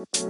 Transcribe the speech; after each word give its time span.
What's 0.00 0.22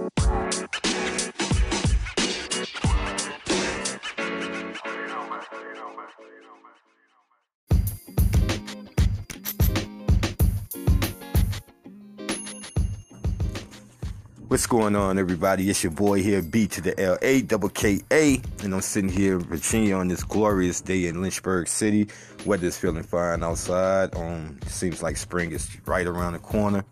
going 14.67 14.97
on, 14.97 15.17
everybody? 15.17 15.69
It's 15.69 15.81
your 15.81 15.93
boy 15.93 16.21
here, 16.21 16.41
B 16.41 16.67
to 16.67 16.81
the 16.81 16.99
L 16.99 17.17
A 17.21 17.41
double 17.41 17.69
K 17.69 18.01
A, 18.11 18.41
and 18.63 18.73
I'm 18.73 18.81
sitting 18.81 19.09
here 19.09 19.35
in 19.35 19.45
Virginia 19.45 19.95
on 19.95 20.09
this 20.09 20.25
glorious 20.25 20.81
day 20.81 21.05
in 21.05 21.21
Lynchburg 21.21 21.69
City. 21.69 22.09
Weather's 22.45 22.77
feeling 22.77 23.03
fine 23.03 23.41
outside. 23.41 24.13
Um, 24.17 24.59
seems 24.67 25.01
like 25.01 25.15
spring 25.15 25.53
is 25.53 25.69
right 25.85 26.05
around 26.05 26.33
the 26.33 26.39
corner, 26.39 26.83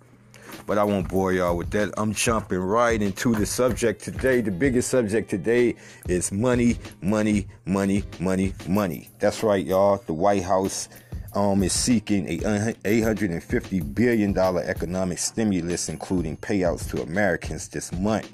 but 0.69 0.77
I 0.77 0.83
won't 0.83 1.07
bore 1.07 1.33
y'all 1.33 1.57
with 1.57 1.71
that. 1.71 1.91
I'm 1.97 2.13
jumping 2.13 2.59
right 2.59 3.01
into 3.01 3.33
the 3.33 3.47
subject 3.47 4.03
today. 4.03 4.41
The 4.41 4.51
biggest 4.51 4.89
subject 4.89 5.27
today 5.27 5.73
is 6.07 6.31
money, 6.31 6.77
money, 7.01 7.47
money, 7.65 8.03
money, 8.19 8.53
money. 8.67 9.09
That's 9.17 9.41
right, 9.41 9.65
y'all. 9.65 9.97
The 10.05 10.13
White 10.13 10.43
House 10.43 10.87
um, 11.33 11.63
is 11.63 11.73
seeking 11.73 12.27
a 12.29 12.37
$850 12.37 13.95
billion 13.95 14.37
economic 14.37 15.17
stimulus, 15.17 15.89
including 15.89 16.37
payouts 16.37 16.87
to 16.91 17.01
Americans 17.01 17.67
this 17.69 17.91
month. 17.91 18.31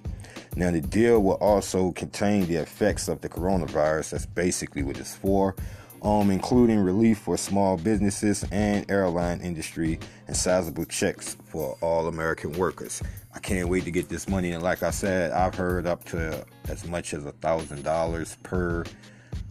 Now, 0.57 0.71
the 0.71 0.81
deal 0.81 1.21
will 1.21 1.35
also 1.35 1.93
contain 1.93 2.47
the 2.47 2.57
effects 2.57 3.07
of 3.07 3.21
the 3.21 3.29
coronavirus. 3.29 4.09
That's 4.09 4.25
basically 4.25 4.83
what 4.83 4.97
it's 4.97 5.15
for, 5.15 5.55
um, 6.05 6.31
including 6.31 6.79
relief 6.79 7.17
for 7.17 7.35
small 7.35 7.75
businesses 7.75 8.45
and 8.51 8.89
airline 8.89 9.41
industry 9.41 9.99
and 10.27 10.37
sizable 10.37 10.85
checks 10.85 11.35
for 11.43 11.77
all 11.81 12.07
American 12.07 12.53
workers. 12.53 13.03
I 13.33 13.39
can't 13.39 13.67
wait 13.67 13.83
to 13.83 13.91
get 13.91 14.07
this 14.07 14.29
money. 14.29 14.51
And 14.51 14.63
like 14.63 14.83
I 14.83 14.91
said, 14.91 15.31
I've 15.31 15.55
heard 15.55 15.85
up 15.85 16.05
to 16.05 16.45
as 16.69 16.87
much 16.87 17.13
as 17.13 17.25
a 17.25 17.33
thousand 17.33 17.83
dollars 17.83 18.37
per 18.43 18.85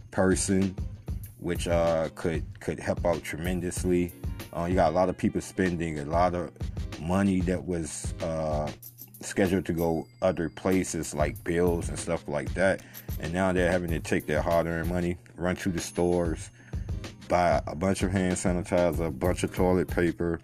person 0.09 0.75
which 1.45 1.67
uh, 1.67 2.09
could 2.15 2.43
could 2.59 2.79
help 2.79 3.05
out 3.05 3.21
tremendously. 3.21 4.11
Uh, 4.51 4.65
you 4.65 4.73
got 4.73 4.89
a 4.89 4.95
lot 4.95 5.09
of 5.09 5.17
people 5.17 5.39
spending 5.39 5.99
a 5.99 6.05
lot 6.05 6.33
of 6.33 6.49
money 6.99 7.39
that 7.41 7.63
was 7.63 8.15
uh, 8.23 8.67
scheduled 9.25 9.65
to 9.65 9.73
go 9.73 10.07
other 10.21 10.49
places 10.49 11.13
like 11.13 11.43
bills 11.43 11.89
and 11.89 11.97
stuff 11.97 12.27
like 12.27 12.53
that, 12.53 12.81
and 13.19 13.33
now 13.33 13.51
they're 13.51 13.71
having 13.71 13.89
to 13.89 13.99
take 13.99 14.27
their 14.27 14.41
hard-earned 14.41 14.89
money, 14.89 15.17
run 15.35 15.55
to 15.57 15.69
the 15.69 15.79
stores, 15.79 16.49
buy 17.27 17.61
a 17.67 17.75
bunch 17.75 18.03
of 18.03 18.11
hand 18.11 18.35
sanitizer, 18.35 19.07
a 19.07 19.11
bunch 19.11 19.43
of 19.43 19.53
toilet 19.53 19.87
paper, 19.87 20.39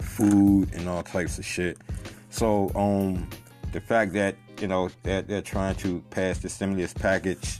food, 0.00 0.72
and 0.74 0.88
all 0.88 1.02
types 1.02 1.38
of 1.38 1.44
shit. 1.44 1.78
So, 2.30 2.70
um, 2.74 3.28
the 3.72 3.80
fact 3.80 4.12
that 4.14 4.36
you 4.60 4.68
know 4.68 4.90
that 5.02 5.28
they're 5.28 5.42
trying 5.42 5.74
to 5.76 6.00
pass 6.10 6.38
the 6.38 6.48
stimulus 6.48 6.92
package 6.92 7.58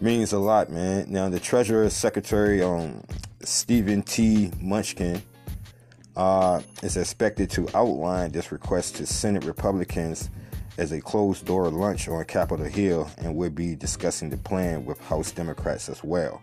means 0.00 0.32
a 0.32 0.38
lot, 0.38 0.70
man. 0.70 1.06
Now, 1.08 1.28
the 1.28 1.40
Treasurer 1.40 1.88
Secretary, 1.90 2.62
um, 2.62 3.02
Stephen 3.42 4.02
T. 4.02 4.50
Mnuchin, 4.60 5.22
uh, 6.16 6.62
is 6.82 6.96
expected 6.96 7.50
to 7.50 7.68
outline 7.74 8.32
this 8.32 8.50
request 8.50 8.96
to 8.96 9.06
Senate 9.06 9.44
Republicans 9.44 10.30
as 10.78 10.92
a 10.92 11.00
closed 11.00 11.46
door 11.46 11.70
lunch 11.70 12.08
on 12.08 12.24
Capitol 12.24 12.66
Hill 12.66 13.10
and 13.18 13.34
will 13.34 13.50
be 13.50 13.74
discussing 13.74 14.30
the 14.30 14.36
plan 14.36 14.84
with 14.84 15.00
House 15.00 15.30
Democrats 15.32 15.88
as 15.88 16.02
well. 16.02 16.42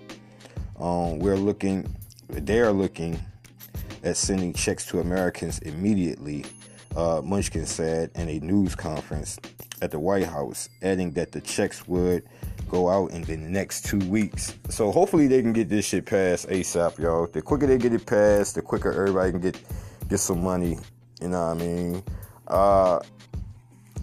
Um, 0.80 1.20
we're 1.20 1.38
looking, 1.38 1.96
they 2.28 2.60
are 2.60 2.72
looking 2.72 3.20
at 4.04 4.18
sending 4.18 4.54
checks 4.54 4.86
to 4.88 5.00
Americans 5.00 5.60
immediately, 5.60 6.46
uh, 6.96 7.22
Mnuchin 7.22 7.66
said 7.66 8.12
in 8.16 8.28
a 8.28 8.40
news 8.40 8.76
conference 8.76 9.40
at 9.82 9.92
the 9.92 10.00
White 10.00 10.26
House, 10.26 10.70
adding 10.82 11.12
that 11.12 11.32
the 11.32 11.42
checks 11.42 11.88
would 11.88 12.24
go 12.74 12.90
out 12.90 13.12
in 13.12 13.22
the 13.22 13.38
next 13.38 13.86
two 13.86 14.00
weeks. 14.10 14.58
So 14.70 14.92
hopefully 14.92 15.28
they 15.28 15.44
can 15.44 15.54
get 15.54 15.70
this 15.70 15.86
shit 15.86 16.08
passed 16.08 16.50
ASAP, 16.50 16.98
y'all. 16.98 17.28
The 17.28 17.42
quicker 17.42 17.68
they 17.68 17.78
get 17.78 17.94
it 17.94 18.06
passed, 18.06 18.56
the 18.56 18.64
quicker 18.64 18.92
everybody 18.92 19.32
can 19.32 19.42
get 19.42 19.62
get 20.10 20.18
some 20.18 20.44
money. 20.44 20.80
You 21.22 21.30
know 21.30 21.54
what 21.54 21.62
I 21.62 21.66
mean? 21.66 22.04
Uh, 22.48 23.00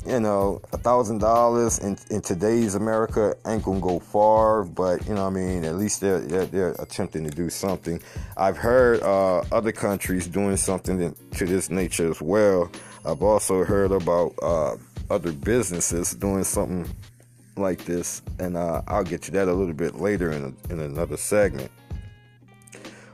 you 0.06 0.20
know, 0.20 0.62
a 0.72 0.78
thousand 0.78 1.18
dollars 1.18 1.80
in 1.80 1.98
in 2.10 2.20
today's 2.20 2.76
America 2.76 3.34
ain't 3.44 3.64
gonna 3.64 3.80
go 3.80 3.98
far, 3.98 4.62
but 4.62 5.04
you 5.06 5.14
know 5.14 5.24
what 5.24 5.36
I 5.36 5.42
mean. 5.42 5.64
At 5.64 5.74
least 5.74 6.00
they're 6.00 6.20
they're, 6.20 6.46
they're 6.46 6.76
attempting 6.78 7.24
to 7.24 7.30
do 7.30 7.50
something. 7.50 8.00
I've 8.36 8.56
heard 8.56 9.02
uh, 9.02 9.40
other 9.50 9.72
countries 9.72 10.28
doing 10.28 10.56
something 10.56 11.14
to 11.38 11.44
this 11.44 11.70
nature 11.70 12.08
as 12.08 12.22
well. 12.22 12.70
I've 13.04 13.22
also 13.22 13.64
heard 13.64 13.90
about 13.90 14.34
uh, 14.40 14.76
other 15.10 15.32
businesses 15.32 16.12
doing 16.14 16.44
something 16.44 16.86
like 17.60 17.84
this, 17.84 18.22
and 18.38 18.56
uh, 18.56 18.82
I'll 18.88 19.04
get 19.04 19.22
to 19.22 19.30
that 19.32 19.48
a 19.48 19.52
little 19.52 19.74
bit 19.74 19.96
later 19.96 20.32
in, 20.32 20.44
a, 20.44 20.72
in 20.72 20.80
another 20.80 21.16
segment. 21.16 21.70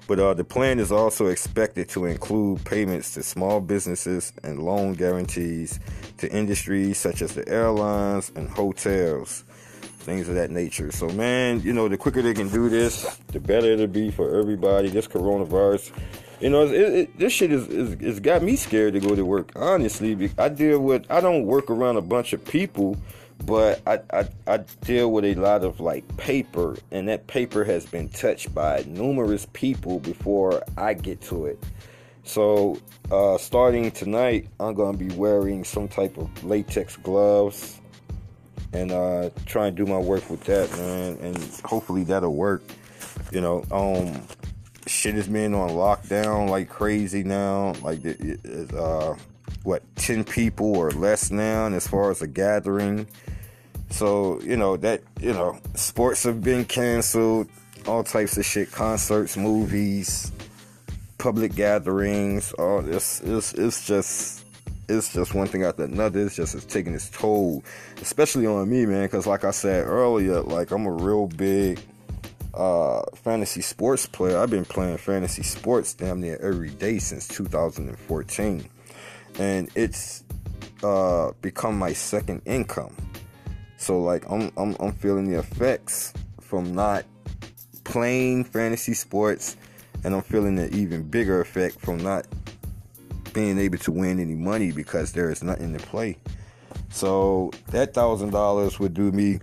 But 0.09 0.21
uh, 0.21 0.35
the 0.35 0.45
plan 0.45 0.79
is 0.79 0.93
also 0.93 1.27
expected 1.27 1.89
to 1.91 2.05
include 2.05 2.65
payments 2.65 3.15
to 3.15 3.23
small 3.23 3.61
businesses 3.61 4.33
and 4.45 4.61
loan 4.61 4.93
guarantees 4.95 5.81
to 6.19 6.31
industries 6.33 6.99
such 6.99 7.23
as 7.23 7.35
the 7.35 7.47
airlines 7.49 8.31
and 8.37 8.49
hotels, 8.49 9.43
things 9.99 10.29
of 10.29 10.37
that 10.37 10.51
nature. 10.53 10.93
So, 10.93 11.09
man, 11.09 11.61
you 11.63 11.73
know, 11.73 11.89
the 11.89 11.97
quicker 11.97 12.23
they 12.23 12.35
can 12.35 12.49
do 12.49 12.69
this, 12.69 13.17
the 13.29 13.41
better 13.41 13.67
it'll 13.67 13.89
be 13.89 14.13
for 14.13 14.39
everybody. 14.39 14.91
This 14.91 15.09
coronavirus, 15.09 15.91
you 16.41 16.51
know, 16.51 16.67
it, 16.67 16.73
it, 16.73 17.19
this 17.19 17.33
shit 17.33 17.51
is, 17.51 17.67
is, 17.67 17.95
is 17.95 18.21
got 18.21 18.45
me 18.45 18.55
scared 18.55 18.95
to 18.95 19.01
go 19.01 19.17
to 19.17 19.25
work. 19.25 19.51
Honestly, 19.57 20.31
I 20.39 20.51
deal 20.51 20.79
with, 20.79 21.05
I 21.11 21.21
don't 21.21 21.47
work 21.47 21.69
around 21.69 21.97
a 21.97 22.03
bunch 22.03 22.33
of 22.33 22.45
people 22.45 22.97
but 23.45 23.81
I, 23.87 24.01
I, 24.13 24.29
I 24.47 24.57
deal 24.85 25.13
with 25.13 25.25
a 25.25 25.35
lot 25.35 25.65
of 25.65 25.81
like 25.81 26.17
paper 26.17 26.77
and 26.91 27.09
that 27.09 27.27
paper 27.27 27.65
has 27.65 27.87
been 27.87 28.09
touched 28.09 28.55
by 28.55 28.85
numerous 28.87 29.47
people 29.53 30.01
before 30.01 30.63
I 30.77 30.95
get 30.95 31.21
to 31.23 31.47
it. 31.47 31.63
So 32.25 32.79
uh, 33.11 33.39
starting 33.39 33.91
tonight 33.91 34.49
I'm 34.59 34.75
gonna 34.75 34.97
be 34.97 35.11
wearing 35.11 35.65
some 35.65 35.89
type 35.89 36.17
of 36.17 36.45
latex 36.45 36.97
gloves 36.97 37.81
and 38.73 38.91
uh, 38.91 39.31
try 39.47 39.69
and 39.69 39.77
do 39.77 39.87
my 39.87 39.99
work 39.99 40.29
with 40.29 40.43
that 40.45 40.71
man. 40.73 41.19
And 41.21 41.37
hopefully 41.65 42.05
that'll 42.05 42.35
work. 42.35 42.63
You 43.33 43.41
know 43.41 43.65
um 43.71 44.23
shit 44.87 45.17
is 45.17 45.29
been 45.29 45.55
on 45.55 45.71
lockdown 45.71 46.49
like 46.49 46.69
crazy 46.69 47.23
now. 47.23 47.75
Like 47.83 48.01
uh 48.75 49.15
what 49.63 49.83
10 49.97 50.25
people 50.25 50.77
or 50.77 50.91
less 50.93 51.31
now 51.31 51.67
as 51.67 51.89
far 51.89 52.11
as 52.11 52.23
a 52.23 52.27
gathering 52.27 53.07
so 53.91 54.41
you 54.43 54.57
know 54.57 54.77
that 54.77 55.03
you 55.21 55.33
know 55.33 55.59
sports 55.75 56.23
have 56.25 56.43
been 56.43 56.65
canceled 56.65 57.49
all 57.87 58.03
types 58.03 58.37
of 58.37 58.45
shit 58.45 58.71
concerts 58.73 59.37
movies 59.37 60.33
public 61.19 61.55
gatherings 61.55 62.53
all 62.55 62.83
this 62.83 63.21
it's, 63.23 63.53
it's 63.55 63.87
just 63.87 64.45
it's 64.89 65.13
just 65.13 65.35
one 65.35 65.47
thing 65.47 65.65
after 65.65 65.85
another 65.85 66.27
it's 66.27 66.37
just 66.37 66.55
it's 66.55 66.65
taking 66.65 66.95
its 66.95 67.09
toll 67.11 67.63
especially 68.01 68.47
on 68.47 68.69
me 68.69 68.87
man 68.87 69.05
because 69.05 69.27
like 69.27 69.45
i 69.45 69.51
said 69.51 69.85
earlier 69.87 70.41
like 70.43 70.71
i'm 70.71 70.87
a 70.87 70.93
real 70.93 71.27
big 71.29 71.81
uh, 72.55 73.03
fantasy 73.15 73.61
sports 73.61 74.07
player 74.07 74.39
i've 74.39 74.49
been 74.49 74.65
playing 74.65 74.97
fantasy 74.97 75.43
sports 75.43 75.93
damn 75.93 76.21
near 76.21 76.39
every 76.41 76.71
day 76.71 76.99
since 76.99 77.29
2014 77.29 78.67
and 79.39 79.69
it's 79.75 80.25
uh, 80.83 81.33
become 81.43 81.79
my 81.79 81.93
second 81.93 82.43
income. 82.45 82.95
So 83.77 84.01
like 84.01 84.29
I'm, 84.31 84.51
I'm 84.57 84.77
I'm 84.81 84.93
feeling 84.93 85.31
the 85.31 85.39
effects 85.39 86.13
from 86.41 86.75
not 86.75 87.05
playing 87.85 88.45
fantasy 88.45 88.95
sports, 88.95 89.57
and 90.05 90.15
I'm 90.15 90.23
feeling 90.23 90.59
an 90.59 90.75
even 90.75 91.03
bigger 91.03 91.41
effect 91.41 91.81
from 91.81 91.99
not 91.99 92.27
being 93.33 93.59
able 93.59 93.79
to 93.79 93.93
win 93.93 94.19
any 94.19 94.35
money 94.35 94.73
because 94.73 95.13
there 95.13 95.31
is 95.31 95.43
nothing 95.43 95.77
to 95.77 95.85
play. 95.87 96.17
So 96.89 97.51
that 97.69 97.95
thousand 97.95 98.31
dollars 98.31 98.81
would 98.81 98.95
do 98.95 99.13
me 99.13 99.41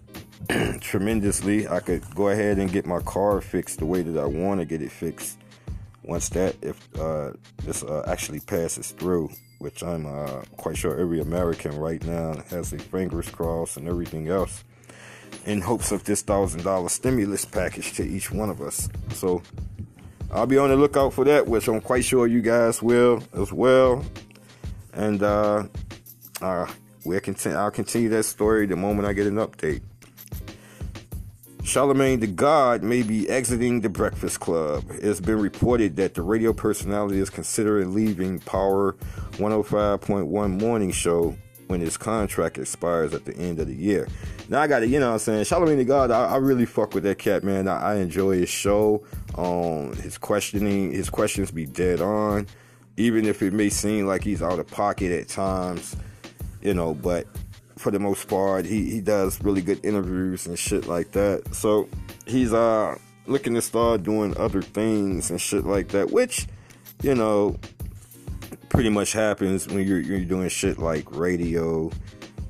tremendously. 0.81 1.67
I 1.67 1.79
could 1.79 2.03
go 2.15 2.29
ahead 2.29 2.57
and 2.57 2.71
get 2.71 2.85
my 2.85 2.99
car 2.99 3.39
fixed 3.41 3.79
the 3.79 3.85
way 3.85 4.01
that 4.01 4.19
I 4.19 4.25
want 4.25 4.59
to 4.59 4.65
get 4.65 4.81
it 4.81 4.91
fixed. 4.91 5.37
Once 6.03 6.29
that, 6.29 6.55
if 6.61 6.79
uh, 6.99 7.31
this 7.63 7.83
uh, 7.83 8.03
actually 8.07 8.41
passes 8.41 8.91
through, 8.91 9.29
which 9.63 9.81
I'm 9.81 10.05
uh, 10.05 10.41
quite 10.57 10.77
sure 10.77 10.99
every 10.99 11.21
American 11.21 11.77
right 11.77 12.03
now 12.05 12.43
has 12.49 12.69
their 12.69 12.79
fingers 12.79 13.29
crossed 13.29 13.77
and 13.77 13.87
everything 13.87 14.27
else, 14.27 14.63
in 15.45 15.61
hopes 15.61 15.91
of 15.93 16.03
this 16.03 16.21
thousand 16.21 16.63
dollar 16.63 16.89
stimulus 16.89 17.45
package 17.45 17.93
to 17.93 18.03
each 18.03 18.29
one 18.29 18.49
of 18.49 18.61
us. 18.61 18.89
So 19.13 19.41
I'll 20.29 20.47
be 20.47 20.57
on 20.57 20.69
the 20.69 20.75
lookout 20.75 21.13
for 21.13 21.23
that, 21.25 21.47
which 21.47 21.67
I'm 21.69 21.79
quite 21.79 22.03
sure 22.03 22.27
you 22.27 22.41
guys 22.41 22.83
will 22.83 23.23
as 23.33 23.53
well. 23.53 24.03
And 24.91 25.23
uh, 25.23 25.63
uh, 26.41 26.67
we'll 27.05 27.21
continue. 27.21 27.57
I'll 27.57 27.71
continue 27.71 28.09
that 28.09 28.23
story 28.23 28.65
the 28.65 28.75
moment 28.75 29.07
I 29.07 29.13
get 29.13 29.27
an 29.27 29.35
update. 29.35 29.81
Charlamagne 31.63 32.19
the 32.19 32.27
God 32.27 32.83
may 32.83 33.03
be 33.03 33.27
exiting 33.29 33.79
the 33.79 33.89
Breakfast 33.89 34.41
Club. 34.41 34.83
It's 34.91 35.21
been 35.21 35.39
reported 35.39 35.95
that 35.95 36.13
the 36.13 36.21
radio 36.21 36.51
personality 36.51 37.19
is 37.19 37.29
considering 37.29 37.93
leaving 37.93 38.39
Power 38.39 38.97
105.1 39.37 40.59
morning 40.59 40.91
show 40.91 41.37
when 41.67 41.79
his 41.79 41.95
contract 41.95 42.57
expires 42.57 43.13
at 43.13 43.23
the 43.23 43.33
end 43.37 43.59
of 43.59 43.67
the 43.67 43.75
year. 43.75 44.09
Now 44.49 44.61
I 44.61 44.67
got 44.67 44.79
to, 44.79 44.87
you 44.87 44.99
know 44.99 45.07
what 45.07 45.13
I'm 45.13 45.19
saying? 45.19 45.45
Charlamagne 45.45 45.77
the 45.77 45.85
God, 45.85 46.11
I, 46.11 46.33
I, 46.33 46.35
really 46.35 46.65
fuck 46.65 46.93
with 46.93 47.03
that 47.03 47.17
cat, 47.17 47.45
man. 47.45 47.69
I, 47.69 47.93
I 47.93 47.95
enjoy 47.95 48.39
his 48.39 48.49
show. 48.49 49.05
Um, 49.37 49.95
his 49.95 50.17
questioning, 50.17 50.91
his 50.91 51.09
questions 51.09 51.49
be 51.49 51.65
dead 51.65 52.01
on, 52.01 52.45
even 52.97 53.25
if 53.25 53.41
it 53.41 53.53
may 53.53 53.69
seem 53.69 54.05
like 54.05 54.25
he's 54.25 54.43
out 54.43 54.59
of 54.59 54.67
pocket 54.67 55.13
at 55.13 55.29
times, 55.29 55.95
you 56.61 56.73
know, 56.73 56.93
but 56.93 57.25
for 57.83 57.91
the 57.91 57.99
most 57.99 58.29
part, 58.29 58.65
he, 58.65 58.89
he 58.89 59.01
does 59.01 59.43
really 59.43 59.61
good 59.61 59.83
interviews 59.83 60.47
and 60.47 60.57
shit 60.57 60.87
like 60.87 61.11
that. 61.11 61.53
So 61.53 61.89
he's 62.25 62.53
uh 62.53 62.97
looking 63.27 63.53
to 63.53 63.61
start 63.61 64.03
doing 64.03 64.35
other 64.37 64.61
things 64.61 65.29
and 65.29 65.39
shit 65.39 65.65
like 65.65 65.89
that, 65.89 66.09
which, 66.11 66.47
you 67.01 67.13
know, 67.13 67.57
pretty 68.69 68.89
much 68.89 69.11
happens 69.11 69.67
when 69.67 69.85
you're, 69.85 69.99
you're 69.99 70.25
doing 70.25 70.49
shit 70.49 70.79
like 70.79 71.11
radio. 71.15 71.91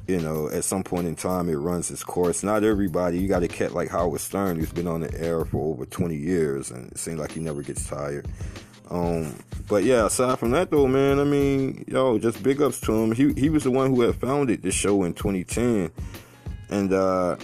You 0.07 0.19
know, 0.19 0.49
at 0.49 0.65
some 0.65 0.83
point 0.83 1.07
in 1.07 1.15
time, 1.15 1.47
it 1.47 1.55
runs 1.55 1.89
its 1.89 2.03
course. 2.03 2.43
Not 2.43 2.63
everybody. 2.63 3.17
You 3.19 3.27
got 3.27 3.41
a 3.41 3.47
cat 3.47 3.73
like 3.73 3.89
Howard 3.89 4.19
Stern 4.19 4.59
who's 4.59 4.71
been 4.71 4.87
on 4.87 4.99
the 4.99 5.19
air 5.19 5.45
for 5.45 5.73
over 5.73 5.85
20 5.85 6.15
years, 6.15 6.71
and 6.71 6.91
it 6.91 6.97
seems 6.97 7.19
like 7.19 7.31
he 7.31 7.39
never 7.39 7.61
gets 7.61 7.87
tired. 7.87 8.27
Um, 8.89 9.35
but 9.67 9.83
yeah, 9.83 10.05
aside 10.05 10.39
from 10.39 10.51
that 10.51 10.71
though, 10.71 10.87
man, 10.87 11.19
I 11.19 11.23
mean, 11.23 11.85
yo, 11.87 12.17
just 12.19 12.43
big 12.43 12.61
ups 12.61 12.79
to 12.81 12.93
him. 12.93 13.11
He 13.13 13.33
he 13.33 13.49
was 13.49 13.63
the 13.63 13.71
one 13.71 13.93
who 13.93 14.01
had 14.01 14.15
founded 14.15 14.61
the 14.61 14.71
show 14.71 15.03
in 15.03 15.13
2010, 15.13 15.91
and 16.69 16.93
uh, 16.93 17.37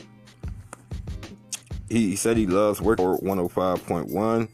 he, 1.89 2.09
he 2.09 2.15
said 2.15 2.37
he 2.37 2.45
loves 2.45 2.81
work 2.81 2.99
for 2.99 3.17
105.1 3.19 4.49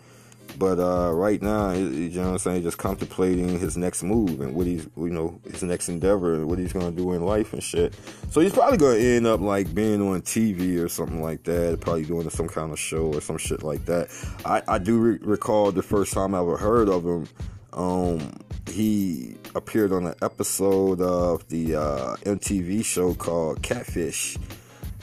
but 0.58 0.80
uh, 0.80 1.12
right 1.14 1.42
now, 1.42 1.72
you 1.72 2.10
know 2.10 2.24
what 2.24 2.32
I'm 2.32 2.38
saying, 2.40 2.64
just 2.64 2.78
contemplating 2.78 3.60
his 3.60 3.78
next 3.78 4.04
move 4.04 4.42
and 4.42 4.56
what 4.56 4.68
he's, 4.68 4.88
you 4.98 5.10
know, 5.10 5.40
his 5.50 5.64
next 5.64 5.90
endeavor 5.90 6.36
and 6.36 6.48
what 6.48 6.60
he's 6.60 6.74
gonna 6.74 6.92
do 6.92 7.14
in 7.14 7.24
life 7.24 7.54
and 7.54 7.62
shit. 7.62 7.94
So 8.30 8.42
he's 8.42 8.54
probably 8.54 8.78
gonna 8.78 8.98
end 8.98 9.28
up 9.28 9.42
like 9.42 9.74
being 9.74 10.02
on 10.02 10.22
TV 10.22 10.84
or 10.84 10.90
something 10.90 11.22
like 11.22 11.44
that, 11.44 11.82
probably 11.82 12.06
doing 12.06 12.30
some 12.30 12.48
kind 12.48 12.72
of 12.72 12.80
show 12.80 13.14
or 13.14 13.22
some 13.22 13.38
shit 13.38 13.64
like 13.64 13.86
that. 13.86 14.10
I, 14.46 14.62
I 14.68 14.78
do 14.78 15.00
re- 15.00 15.20
recall 15.22 15.72
the 15.72 15.84
first 15.84 16.14
time 16.14 16.34
I 16.36 16.40
ever 16.40 16.58
heard 16.58 16.90
of 16.90 17.06
him. 17.06 17.28
Um, 17.74 18.32
he 18.70 19.36
appeared 19.54 19.92
on 19.92 20.08
an 20.08 20.16
episode 20.22 21.02
of 21.02 21.48
the 21.50 21.76
uh, 21.76 22.16
MTV 22.24 22.86
show 22.86 23.14
called 23.14 23.62
Catfish, 23.62 24.38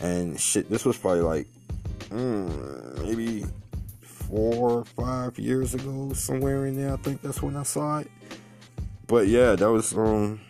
and 0.00 0.40
shit. 0.40 0.70
This 0.70 0.84
was 0.84 0.96
probably 0.96 1.20
like 1.20 1.46
mm, 2.08 3.02
maybe 3.02 3.44
four 4.32 4.70
or 4.70 4.84
five 4.84 5.38
years 5.38 5.74
ago, 5.74 6.10
somewhere 6.14 6.64
in 6.64 6.76
there. 6.76 6.94
I 6.94 6.96
think 6.96 7.20
that's 7.20 7.42
when 7.42 7.54
I 7.54 7.64
saw 7.64 7.98
it. 7.98 8.10
But 9.06 9.28
yeah, 9.28 9.54
that 9.56 9.70
was 9.70 9.92
um 9.92 10.40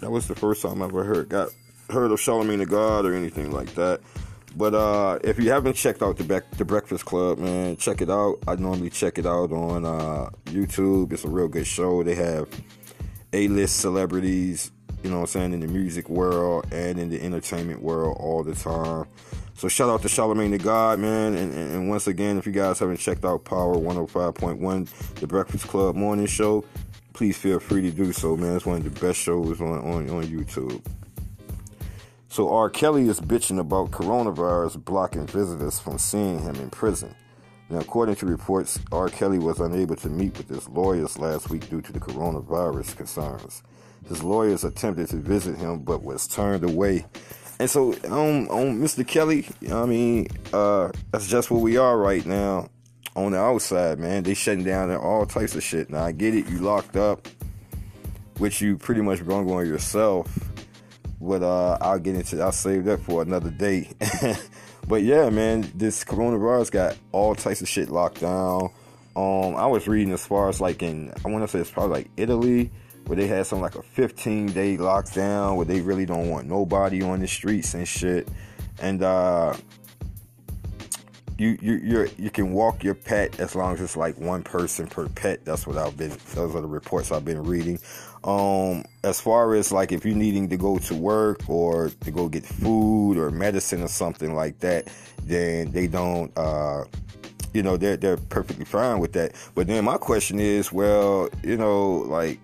that 0.00 0.10
was 0.10 0.26
the 0.26 0.34
first 0.34 0.62
time 0.62 0.80
I 0.80 0.86
ever 0.86 1.04
heard 1.04 1.28
got 1.28 1.50
heard 1.90 2.10
of 2.10 2.18
Charlamagne 2.18 2.58
the 2.58 2.66
God 2.66 3.04
or 3.04 3.14
anything 3.14 3.52
like 3.52 3.74
that. 3.74 4.00
But 4.56 4.74
uh, 4.74 5.18
if 5.22 5.38
you 5.38 5.50
haven't 5.50 5.74
checked 5.74 6.02
out 6.02 6.16
the 6.16 6.24
Be- 6.24 6.56
the 6.56 6.64
Breakfast 6.64 7.04
Club, 7.04 7.38
man, 7.38 7.76
check 7.76 8.00
it 8.00 8.08
out. 8.08 8.38
I 8.48 8.56
normally 8.56 8.88
check 8.88 9.18
it 9.18 9.26
out 9.26 9.52
on 9.52 9.84
uh, 9.84 10.30
YouTube. 10.46 11.12
It's 11.12 11.24
a 11.24 11.28
real 11.28 11.48
good 11.48 11.66
show. 11.66 12.02
They 12.02 12.14
have 12.14 12.48
A-list 13.34 13.80
celebrities, 13.80 14.70
you 15.02 15.10
know 15.10 15.16
what 15.16 15.22
I'm 15.24 15.26
saying, 15.26 15.52
in 15.52 15.60
the 15.60 15.66
music 15.66 16.08
world 16.08 16.72
and 16.72 16.98
in 16.98 17.10
the 17.10 17.20
entertainment 17.20 17.82
world 17.82 18.16
all 18.18 18.42
the 18.42 18.54
time. 18.54 19.06
So 19.56 19.68
shout 19.68 19.88
out 19.88 20.02
to 20.02 20.08
Charlamagne 20.08 20.50
the 20.50 20.58
God, 20.58 20.98
man. 20.98 21.34
And, 21.34 21.54
and, 21.54 21.72
and, 21.72 21.88
once 21.88 22.06
again, 22.06 22.36
if 22.36 22.44
you 22.44 22.52
guys 22.52 22.78
haven't 22.78 22.98
checked 22.98 23.24
out 23.24 23.46
Power 23.46 23.74
105.1, 23.76 25.14
the 25.14 25.26
Breakfast 25.26 25.66
Club 25.66 25.96
morning 25.96 26.26
show, 26.26 26.62
please 27.14 27.38
feel 27.38 27.58
free 27.58 27.80
to 27.80 27.90
do 27.90 28.12
so, 28.12 28.36
man. 28.36 28.56
It's 28.56 28.66
one 28.66 28.76
of 28.76 28.84
the 28.84 29.00
best 29.00 29.18
shows 29.18 29.62
on, 29.62 29.78
on, 29.78 30.10
on 30.10 30.24
YouTube. 30.24 30.84
So 32.28 32.50
R. 32.52 32.68
Kelly 32.68 33.08
is 33.08 33.18
bitching 33.18 33.58
about 33.58 33.92
coronavirus 33.92 34.84
blocking 34.84 35.26
visitors 35.26 35.80
from 35.80 35.96
seeing 35.96 36.38
him 36.40 36.56
in 36.56 36.68
prison. 36.68 37.14
Now, 37.70 37.78
according 37.78 38.16
to 38.16 38.26
reports, 38.26 38.78
R. 38.92 39.08
Kelly 39.08 39.38
was 39.38 39.60
unable 39.60 39.96
to 39.96 40.10
meet 40.10 40.36
with 40.36 40.50
his 40.50 40.68
lawyers 40.68 41.18
last 41.18 41.48
week 41.48 41.70
due 41.70 41.80
to 41.80 41.92
the 41.92 42.00
coronavirus 42.00 42.94
concerns. 42.94 43.62
His 44.06 44.22
lawyers 44.22 44.64
attempted 44.64 45.08
to 45.08 45.16
visit 45.16 45.56
him 45.56 45.78
but 45.78 46.02
was 46.02 46.26
turned 46.26 46.62
away 46.62 47.06
and 47.58 47.70
so 47.70 47.92
on, 48.04 48.48
on 48.48 48.78
Mr. 48.80 49.06
Kelly, 49.06 49.46
I 49.72 49.86
mean, 49.86 50.28
uh, 50.52 50.90
that's 51.10 51.26
just 51.26 51.50
what 51.50 51.60
we 51.60 51.76
are 51.76 51.96
right 51.96 52.24
now 52.24 52.68
on 53.14 53.32
the 53.32 53.38
outside, 53.38 53.98
man. 53.98 54.22
They 54.22 54.34
shutting 54.34 54.64
down 54.64 54.90
all 54.94 55.24
types 55.24 55.54
of 55.54 55.62
shit. 55.62 55.88
Now 55.88 56.04
I 56.04 56.12
get 56.12 56.34
it, 56.34 56.48
you 56.48 56.58
locked 56.58 56.96
up, 56.96 57.26
which 58.38 58.60
you 58.60 58.76
pretty 58.76 59.00
much 59.00 59.24
brung 59.24 59.50
on 59.50 59.66
yourself. 59.66 60.38
But 61.18 61.42
uh, 61.42 61.78
I'll 61.80 61.98
get 61.98 62.14
into 62.14 62.42
I'll 62.42 62.52
save 62.52 62.84
that 62.84 63.00
for 63.00 63.22
another 63.22 63.50
day. 63.50 63.90
but 64.88 65.02
yeah, 65.02 65.30
man, 65.30 65.70
this 65.74 66.04
coronavirus 66.04 66.70
got 66.70 66.96
all 67.12 67.34
types 67.34 67.62
of 67.62 67.68
shit 67.68 67.88
locked 67.88 68.20
down. 68.20 68.70
Um, 69.16 69.56
I 69.56 69.66
was 69.66 69.88
reading 69.88 70.12
as 70.12 70.26
far 70.26 70.50
as 70.50 70.60
like 70.60 70.82
in 70.82 71.10
I 71.24 71.28
want 71.30 71.42
to 71.42 71.48
say 71.48 71.58
it's 71.58 71.70
probably 71.70 72.00
like 72.00 72.10
Italy 72.18 72.70
where 73.06 73.16
they 73.16 73.26
had 73.26 73.46
some 73.46 73.60
like 73.60 73.76
a 73.76 73.82
15 73.82 74.52
day 74.52 74.76
lockdown 74.76 75.56
where 75.56 75.64
they 75.64 75.80
really 75.80 76.06
don't 76.06 76.28
want 76.28 76.46
nobody 76.46 77.02
on 77.02 77.20
the 77.20 77.28
streets 77.28 77.74
and 77.74 77.86
shit. 77.86 78.28
And 78.80 79.02
uh, 79.02 79.56
you 81.38 81.58
you 81.60 81.74
you 81.74 82.08
you 82.18 82.30
can 82.30 82.52
walk 82.52 82.82
your 82.82 82.94
pet 82.94 83.38
as 83.40 83.54
long 83.54 83.74
as 83.74 83.80
it's 83.80 83.96
like 83.96 84.18
one 84.18 84.42
person 84.42 84.86
per 84.86 85.08
pet. 85.08 85.44
That's 85.44 85.66
what 85.66 85.76
I've 85.76 85.96
been. 85.96 86.16
Those 86.34 86.54
are 86.54 86.60
the 86.60 86.66
reports 86.66 87.12
I've 87.12 87.24
been 87.24 87.42
reading. 87.42 87.78
Um, 88.24 88.84
as 89.04 89.20
far 89.20 89.54
as 89.54 89.70
like 89.70 89.92
if 89.92 90.04
you're 90.04 90.16
needing 90.16 90.48
to 90.48 90.56
go 90.56 90.78
to 90.78 90.94
work 90.94 91.48
or 91.48 91.90
to 92.00 92.10
go 92.10 92.28
get 92.28 92.44
food 92.44 93.18
or 93.18 93.30
medicine 93.30 93.82
or 93.82 93.88
something 93.88 94.34
like 94.34 94.58
that, 94.60 94.88
then 95.22 95.70
they 95.72 95.86
don't. 95.86 96.36
Uh, 96.36 96.84
you 97.52 97.62
know 97.62 97.78
they're 97.78 97.96
they're 97.96 98.18
perfectly 98.18 98.66
fine 98.66 98.98
with 98.98 99.12
that. 99.14 99.32
But 99.54 99.66
then 99.66 99.84
my 99.84 99.96
question 99.96 100.38
is, 100.38 100.72
well, 100.72 101.30
you 101.42 101.56
know, 101.56 102.04
like 102.08 102.38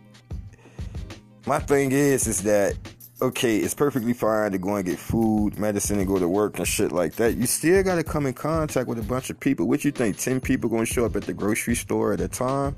my 1.47 1.59
thing 1.59 1.93
is, 1.93 2.27
is 2.27 2.43
that 2.43 2.77
okay, 3.21 3.59
it's 3.59 3.75
perfectly 3.75 4.13
fine 4.13 4.51
to 4.51 4.59
go 4.59 4.75
and 4.75 4.85
get 4.85 4.99
food, 4.99 5.57
medicine, 5.57 5.99
and 5.99 6.09
go 6.09 6.19
to 6.19 6.29
work 6.29 6.59
and 6.59 6.67
shit 6.67 6.91
like 6.91 7.15
that. 7.15 7.37
You 7.37 7.47
still 7.47 7.81
got 7.85 7.95
to 7.95 8.03
come 8.03 8.27
in 8.27 8.35
contact 8.35 8.89
with 8.89 8.99
a 8.99 9.03
bunch 9.03 9.31
of 9.31 9.39
people. 9.39 9.69
What 9.69 9.85
you 9.85 9.93
think? 9.93 10.19
Ten 10.19 10.41
people 10.41 10.69
gonna 10.69 10.85
show 10.87 11.05
up 11.05 11.15
at 11.17 11.23
the 11.23 11.33
grocery 11.33 11.77
store 11.77 12.13
at 12.13 12.21
a 12.21 12.29
time? 12.29 12.75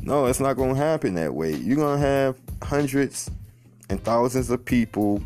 No, 0.00 0.26
it's 0.26 0.40
not 0.40 0.54
gonna 0.54 0.76
happen 0.76 1.14
that 1.14 1.34
way. 1.34 1.54
You're 1.54 1.76
gonna 1.76 1.98
have 1.98 2.36
hundreds 2.62 3.30
and 3.90 4.02
thousands 4.02 4.50
of 4.50 4.64
people 4.64 5.22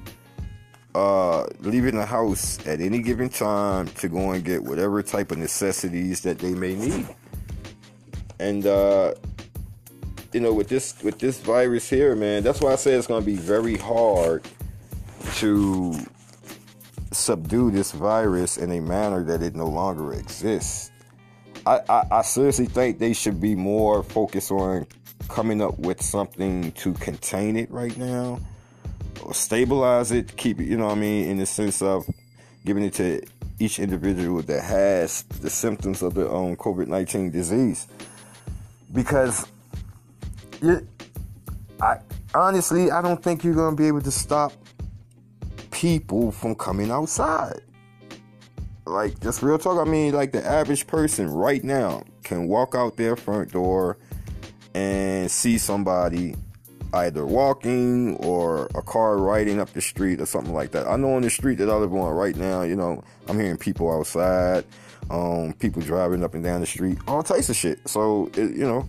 uh, 0.95 1.47
leaving 1.61 1.97
the 1.97 2.07
house 2.07 2.65
at 2.67 2.81
any 2.81 3.01
given 3.01 3.29
time 3.29 3.87
to 3.89 4.09
go 4.09 4.33
and 4.33 4.45
get 4.45 4.63
whatever 4.63 5.03
type 5.03 5.31
of 5.31 5.39
necessities 5.39 6.23
that 6.23 6.39
they 6.39 6.55
may 6.55 6.75
need. 6.75 7.07
And 8.41 8.67
uh, 8.67 9.15
you 10.33 10.41
know, 10.41 10.53
with 10.53 10.69
this 10.69 11.03
with 11.03 11.19
this 11.19 11.41
virus 11.41 11.89
here, 11.89 12.15
man, 12.15 12.43
that's 12.43 12.61
why 12.61 12.73
I 12.73 12.77
say 12.77 12.93
it's 12.93 13.07
going 13.07 13.23
to 13.23 13.27
be 13.27 13.37
very 13.37 13.77
hard 13.77 14.47
to 15.37 15.95
subdue 17.13 17.71
this 17.71 17.93
virus 17.93 18.59
in 18.59 18.71
a 18.73 18.81
manner 18.81 19.25
that 19.25 19.43
it 19.43 19.55
no 19.55 19.67
longer 19.67 20.13
exists. 20.13 20.91
I, 21.67 21.81
I, 21.89 22.05
I 22.11 22.23
seriously 22.23 22.67
think 22.67 22.99
they 22.99 23.13
should 23.13 23.41
be 23.41 23.55
more 23.55 24.03
focused 24.03 24.51
on 24.51 24.87
coming 25.29 25.61
up 25.61 25.79
with 25.79 26.01
something 26.03 26.73
to 26.73 26.93
contain 26.95 27.57
it 27.57 27.71
right 27.71 27.97
now, 27.97 28.41
or 29.23 29.35
stabilize 29.35 30.13
it, 30.13 30.37
keep 30.37 30.61
it, 30.61 30.65
you 30.65 30.77
know 30.77 30.87
what 30.87 30.97
I 30.97 31.01
mean, 31.01 31.29
in 31.29 31.39
the 31.39 31.47
sense 31.47 31.83
of 31.83 32.07
giving 32.65 32.85
it 32.85 32.95
to 32.95 33.23
each 33.59 33.79
individual 33.79 34.43
that 34.43 34.63
has 34.63 35.23
the 35.23 35.51
symptoms 35.51 36.03
of 36.03 36.15
the 36.15 36.29
own 36.29 36.57
COVID 36.57 36.87
19 36.87 37.31
disease. 37.31 37.87
Because 38.93 39.47
you, 40.61 40.87
I 41.81 41.99
honestly, 42.35 42.91
I 42.91 43.03
don't 43.03 43.23
think 43.23 43.45
you're 43.45 43.55
gonna 43.55 43.77
be 43.77 43.87
able 43.87 44.03
to 44.03 44.11
stop 44.11 44.53
people 45.71 46.33
from 46.33 46.55
coming 46.55 46.91
outside. 46.91 47.61
Like 48.87 49.21
just 49.21 49.43
real 49.43 49.59
talk. 49.59 49.87
I 49.87 49.89
mean, 49.89 50.15
like 50.15 50.33
the 50.33 50.45
average 50.45 50.87
person 50.87 51.31
right 51.31 51.63
now 51.63 52.05
can 52.23 52.49
walk 52.49 52.75
out 52.75 52.97
their 52.97 53.17
front 53.17 53.53
door 53.53 53.99
and 54.75 55.31
see 55.31 55.59
somebody 55.59 56.35
either 56.95 57.27
walking 57.27 58.17
or 58.17 58.67
a 58.75 58.83
car 58.83 59.19
riding 59.19 59.61
up 59.61 59.73
the 59.73 59.81
street 59.81 60.21
or 60.21 60.27
something 60.27 60.55
like 60.55 60.71
that. 60.71 60.87
I 60.87 60.97
know 60.97 61.15
on 61.15 61.23
the 61.23 61.31
street 61.31 61.59
that 61.59 61.69
I 61.69 61.75
live 61.75 61.93
on 61.95 62.13
right 62.15 62.35
now, 62.35 62.63
you 62.63 62.77
know, 62.77 63.03
I'm 63.29 63.39
hearing 63.39 63.59
people 63.59 63.91
outside, 63.93 64.65
um, 65.11 65.53
people 65.59 65.83
driving 65.83 66.25
up 66.25 66.35
and 66.35 66.43
down 66.43 66.61
the 66.61 66.67
street, 66.67 66.99
all 67.07 67.23
types 67.23 67.51
of 67.51 67.57
shit. 67.57 67.87
So, 67.89 68.31
it, 68.35 68.57
you 68.57 68.67
know, 68.67 68.89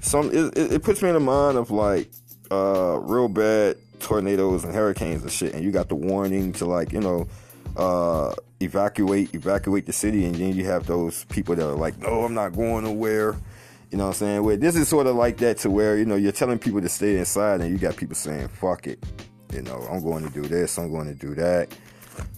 some 0.00 0.30
it, 0.32 0.56
it 0.56 0.82
puts 0.82 1.02
me 1.02 1.08
in 1.08 1.14
the 1.14 1.20
mind 1.20 1.58
of 1.58 1.70
like 1.70 2.10
uh, 2.50 2.98
real 3.02 3.28
bad 3.28 3.76
tornadoes 4.00 4.64
and 4.64 4.74
hurricanes 4.74 5.22
and 5.22 5.30
shit, 5.30 5.54
and 5.54 5.62
you 5.62 5.70
got 5.70 5.88
the 5.88 5.94
warning 5.94 6.52
to 6.54 6.66
like 6.66 6.92
you 6.92 7.00
know 7.00 7.28
uh, 7.76 8.34
evacuate 8.60 9.34
evacuate 9.34 9.86
the 9.86 9.92
city, 9.92 10.24
and 10.24 10.34
then 10.34 10.54
you 10.54 10.64
have 10.64 10.86
those 10.86 11.24
people 11.24 11.54
that 11.54 11.66
are 11.66 11.76
like, 11.76 11.98
no, 11.98 12.24
I'm 12.24 12.34
not 12.34 12.54
going 12.54 12.84
nowhere. 12.84 13.36
You 13.90 13.98
know 13.98 14.04
what 14.04 14.10
I'm 14.10 14.18
saying? 14.18 14.44
Where 14.44 14.56
this 14.56 14.76
is 14.76 14.88
sort 14.88 15.08
of 15.08 15.16
like 15.16 15.38
that 15.38 15.58
to 15.58 15.70
where 15.70 15.98
you 15.98 16.04
know 16.04 16.16
you're 16.16 16.32
telling 16.32 16.58
people 16.58 16.80
to 16.80 16.88
stay 16.88 17.18
inside, 17.18 17.60
and 17.60 17.70
you 17.70 17.78
got 17.78 17.96
people 17.96 18.14
saying 18.14 18.48
fuck 18.48 18.86
it, 18.86 19.04
You 19.52 19.62
know, 19.62 19.86
I'm 19.90 20.02
going 20.02 20.24
to 20.26 20.30
do 20.30 20.42
this, 20.42 20.78
I'm 20.78 20.90
going 20.90 21.08
to 21.08 21.14
do 21.14 21.34
that. 21.34 21.74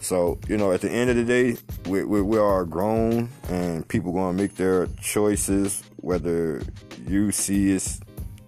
So, 0.01 0.39
you 0.49 0.57
know, 0.57 0.73
at 0.73 0.81
the 0.81 0.91
end 0.91 1.11
of 1.11 1.17
the 1.17 1.25
day, 1.25 1.57
we, 1.87 2.05
we, 2.05 2.23
we 2.23 2.39
are 2.39 2.65
grown 2.65 3.29
and 3.49 3.87
people 3.89 4.13
going 4.13 4.37
to 4.37 4.43
make 4.43 4.57
their 4.57 4.87
choices, 5.01 5.83
whether 5.97 6.63
you 7.07 7.33
see 7.33 7.73
it's 7.73 8.01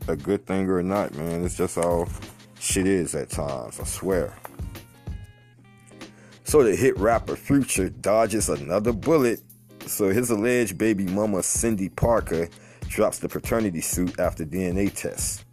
a 0.09 0.17
good 0.17 0.47
thing 0.47 0.69
or 0.69 0.83
not, 0.83 1.15
man. 1.15 1.45
It's 1.45 1.57
just 1.57 1.77
how 1.77 2.07
shit 2.59 2.87
is 2.87 3.15
at 3.15 3.31
times, 3.31 3.81
I 3.81 3.85
swear. 3.85 4.35
So 6.45 6.63
the 6.63 6.77
hit 6.77 6.97
rapper 6.99 7.37
Future 7.37 7.89
dodges 7.89 8.49
another 8.49 8.93
bullet. 8.93 9.41
So 9.87 10.11
his 10.11 10.31
alleged 10.31 10.79
baby 10.79 11.05
mama 11.05 11.43
Cindy 11.43 11.89
Parker 11.89 12.49
drops 12.89 13.19
the 13.19 13.29
paternity 13.29 13.81
suit 13.81 14.19
after 14.19 14.45
DNA 14.45 14.95
test. 14.95 15.45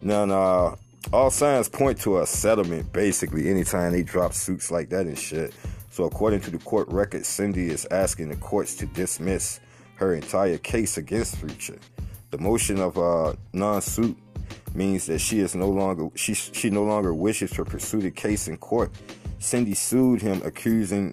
Now, 0.00 0.24
now, 0.24 0.78
all 1.12 1.30
signs 1.30 1.68
point 1.68 2.00
to 2.02 2.20
a 2.20 2.26
settlement 2.26 2.92
basically 2.92 3.48
anytime 3.48 3.92
they 3.92 4.02
drop 4.02 4.32
suits 4.34 4.70
like 4.70 4.88
that 4.90 5.06
and 5.06 5.18
shit. 5.18 5.54
So 5.90 6.04
according 6.04 6.40
to 6.42 6.50
the 6.50 6.58
court 6.58 6.88
record, 6.88 7.26
Cindy 7.26 7.68
is 7.68 7.86
asking 7.90 8.28
the 8.28 8.36
courts 8.36 8.74
to 8.76 8.86
dismiss 8.86 9.60
her 9.96 10.14
entire 10.14 10.58
case 10.58 10.96
against 10.96 11.36
Future. 11.36 11.78
The 12.32 12.38
motion 12.38 12.80
of 12.80 12.96
a 12.96 13.36
non-suit 13.52 14.16
means 14.74 15.04
that 15.04 15.18
she 15.18 15.40
is 15.40 15.54
no 15.54 15.68
longer 15.68 16.08
she 16.16 16.32
she 16.32 16.70
no 16.70 16.82
longer 16.82 17.12
wishes 17.12 17.50
to 17.52 17.64
pursue 17.64 18.00
the 18.00 18.10
case 18.10 18.48
in 18.48 18.56
court. 18.56 18.90
Cindy 19.38 19.74
sued 19.74 20.22
him, 20.22 20.40
accusing 20.42 21.12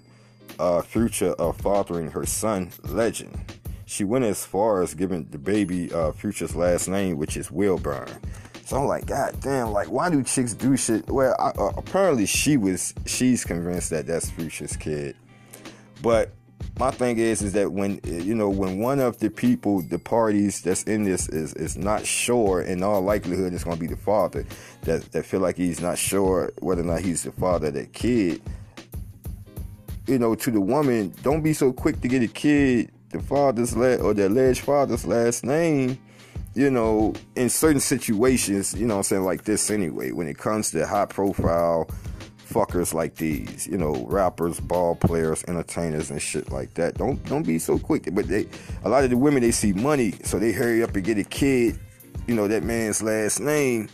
uh, 0.58 0.80
Future 0.80 1.32
of 1.32 1.58
fathering 1.58 2.10
her 2.10 2.24
son, 2.24 2.70
Legend. 2.84 3.38
She 3.84 4.02
went 4.02 4.24
as 4.24 4.46
far 4.46 4.82
as 4.82 4.94
giving 4.94 5.26
the 5.30 5.36
baby 5.36 5.92
uh, 5.92 6.12
Future's 6.12 6.56
last 6.56 6.88
name, 6.88 7.18
which 7.18 7.36
is 7.36 7.50
Wilburn. 7.50 8.08
So 8.64 8.78
I'm 8.78 8.86
like, 8.86 9.04
God 9.04 9.38
damn, 9.40 9.72
like, 9.72 9.90
why 9.90 10.08
do 10.08 10.22
chicks 10.22 10.54
do 10.54 10.74
shit? 10.76 11.06
Well, 11.10 11.36
I, 11.38 11.48
uh, 11.60 11.72
apparently 11.76 12.24
she 12.24 12.56
was, 12.56 12.94
she's 13.04 13.44
convinced 13.44 13.90
that 13.90 14.06
that's 14.06 14.30
Future's 14.30 14.76
kid. 14.76 15.16
But 16.02 16.32
my 16.78 16.90
thing 16.90 17.18
is, 17.18 17.42
is 17.42 17.52
that 17.54 17.72
when, 17.72 18.00
you 18.04 18.34
know, 18.34 18.48
when 18.48 18.78
one 18.78 19.00
of 19.00 19.18
the 19.18 19.30
people, 19.30 19.82
the 19.82 19.98
parties 19.98 20.62
that's 20.62 20.82
in 20.84 21.04
this 21.04 21.28
is, 21.28 21.54
is 21.54 21.76
not 21.76 22.06
sure, 22.06 22.62
in 22.62 22.82
all 22.82 23.00
likelihood, 23.00 23.52
it's 23.52 23.64
going 23.64 23.76
to 23.76 23.80
be 23.80 23.86
the 23.86 23.96
father 23.96 24.44
that, 24.82 25.10
that 25.12 25.26
feel 25.26 25.40
like 25.40 25.56
he's 25.56 25.80
not 25.80 25.98
sure 25.98 26.52
whether 26.60 26.82
or 26.82 26.86
not 26.86 27.00
he's 27.00 27.22
the 27.22 27.32
father 27.32 27.68
of 27.68 27.74
that 27.74 27.92
kid. 27.92 28.42
You 30.06 30.18
know, 30.18 30.34
to 30.34 30.50
the 30.50 30.60
woman, 30.60 31.14
don't 31.22 31.42
be 31.42 31.52
so 31.52 31.72
quick 31.72 32.00
to 32.00 32.08
get 32.08 32.22
a 32.22 32.28
kid 32.28 32.90
the 33.10 33.20
father's 33.20 33.76
last 33.76 34.00
or 34.02 34.14
the 34.14 34.28
alleged 34.28 34.60
father's 34.60 35.04
last 35.04 35.44
name 35.44 35.98
you 36.54 36.70
know, 36.70 37.14
in 37.36 37.48
certain 37.48 37.80
situations, 37.80 38.74
you 38.74 38.86
know 38.86 38.98
I'm 38.98 39.02
saying, 39.04 39.22
like 39.22 39.44
this 39.44 39.70
anyway, 39.70 40.10
when 40.10 40.26
it 40.26 40.38
comes 40.38 40.70
to 40.72 40.86
high 40.86 41.06
profile 41.06 41.88
fuckers 42.50 42.92
like 42.92 43.16
these, 43.16 43.66
you 43.66 43.78
know, 43.78 44.06
rappers, 44.08 44.58
ball 44.60 44.96
players, 44.96 45.44
entertainers 45.48 46.10
and 46.10 46.20
shit 46.20 46.50
like 46.50 46.74
that. 46.74 46.94
Don't 46.94 47.22
don't 47.26 47.46
be 47.46 47.58
so 47.58 47.78
quick. 47.78 48.08
But 48.12 48.28
they 48.28 48.46
a 48.84 48.88
lot 48.88 49.04
of 49.04 49.10
the 49.10 49.16
women 49.16 49.42
they 49.42 49.52
see 49.52 49.72
money, 49.72 50.14
so 50.24 50.38
they 50.38 50.52
hurry 50.52 50.82
up 50.82 50.94
and 50.94 51.04
get 51.04 51.18
a 51.18 51.24
kid, 51.24 51.78
you 52.26 52.34
know, 52.34 52.48
that 52.48 52.62
man's 52.62 53.02
last 53.02 53.40
name, 53.40 53.88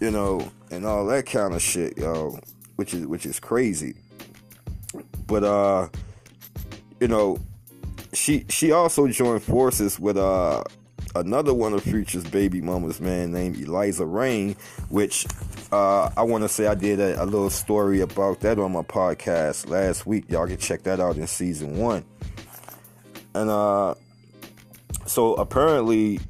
you 0.00 0.10
know, 0.10 0.50
and 0.70 0.86
all 0.86 1.04
that 1.06 1.26
kind 1.26 1.54
of 1.54 1.62
shit, 1.62 1.98
yo, 1.98 2.38
which 2.76 2.94
is 2.94 3.06
which 3.06 3.26
is 3.26 3.40
crazy. 3.40 3.94
But 5.26 5.44
uh, 5.44 5.88
you 7.00 7.08
know, 7.08 7.38
she 8.12 8.44
she 8.48 8.72
also 8.72 9.08
joined 9.08 9.42
forces 9.42 9.98
with 9.98 10.16
uh 10.16 10.62
another 11.20 11.54
one 11.54 11.72
of 11.72 11.82
Future's 11.82 12.24
baby 12.24 12.60
mamas, 12.60 13.00
man, 13.00 13.32
named 13.32 13.58
Eliza 13.58 14.06
Reign, 14.06 14.56
which 14.88 15.26
uh, 15.72 16.10
I 16.16 16.22
want 16.22 16.44
to 16.44 16.48
say 16.48 16.66
I 16.66 16.74
did 16.74 17.00
a, 17.00 17.22
a, 17.22 17.24
little 17.24 17.50
story 17.50 18.00
about 18.00 18.40
that 18.40 18.58
on 18.58 18.72
my 18.72 18.82
podcast 18.82 19.68
last 19.68 20.06
week. 20.06 20.24
Y'all 20.28 20.46
can 20.46 20.56
check 20.56 20.82
that 20.84 21.00
out 21.00 21.16
in 21.16 21.26
season 21.26 21.76
one. 21.76 22.04
And 23.34 23.50
uh, 23.50 23.94
so 25.06 25.34
apparently, 25.34 26.20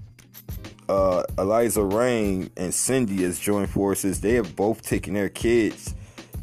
uh, 0.89 1.25
Eliza 1.39 1.83
Reign 1.83 2.51
and 2.57 2.73
Cindy 2.73 3.23
has 3.23 3.39
joined 3.39 3.71
forces. 3.71 4.21
They 4.21 4.35
have 4.35 4.57
both 4.57 4.83
taken 4.83 5.15
their 5.15 5.29
kids 5.29 5.95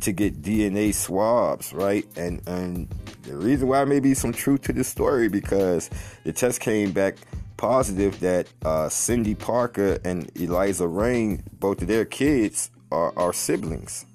to 0.02 0.12
get 0.12 0.42
DNA 0.42 0.94
swabs, 0.94 1.74
right? 1.74 2.06
And 2.18 2.46
and 2.48 2.88
the 3.24 3.38
reason 3.38 3.70
why 3.70 3.86
may 3.86 4.00
be 4.00 4.14
some 4.14 4.34
truth 4.34 4.62
to 4.64 4.74
this 4.74 4.88
story 4.88 5.30
because 5.30 5.90
the 6.24 6.34
test 6.34 6.60
came 6.60 6.92
back 6.92 7.16
positive 7.58 8.20
that 8.20 8.48
uh, 8.64 8.90
Cindy 8.90 9.36
Parker 9.36 10.00
and 10.04 10.30
Eliza 10.36 10.88
Reign, 10.88 11.44
both 11.60 11.82
of 11.82 11.88
their 11.88 12.06
kids, 12.06 12.70
are, 12.92 13.18
are 13.18 13.34
siblings. 13.34 14.06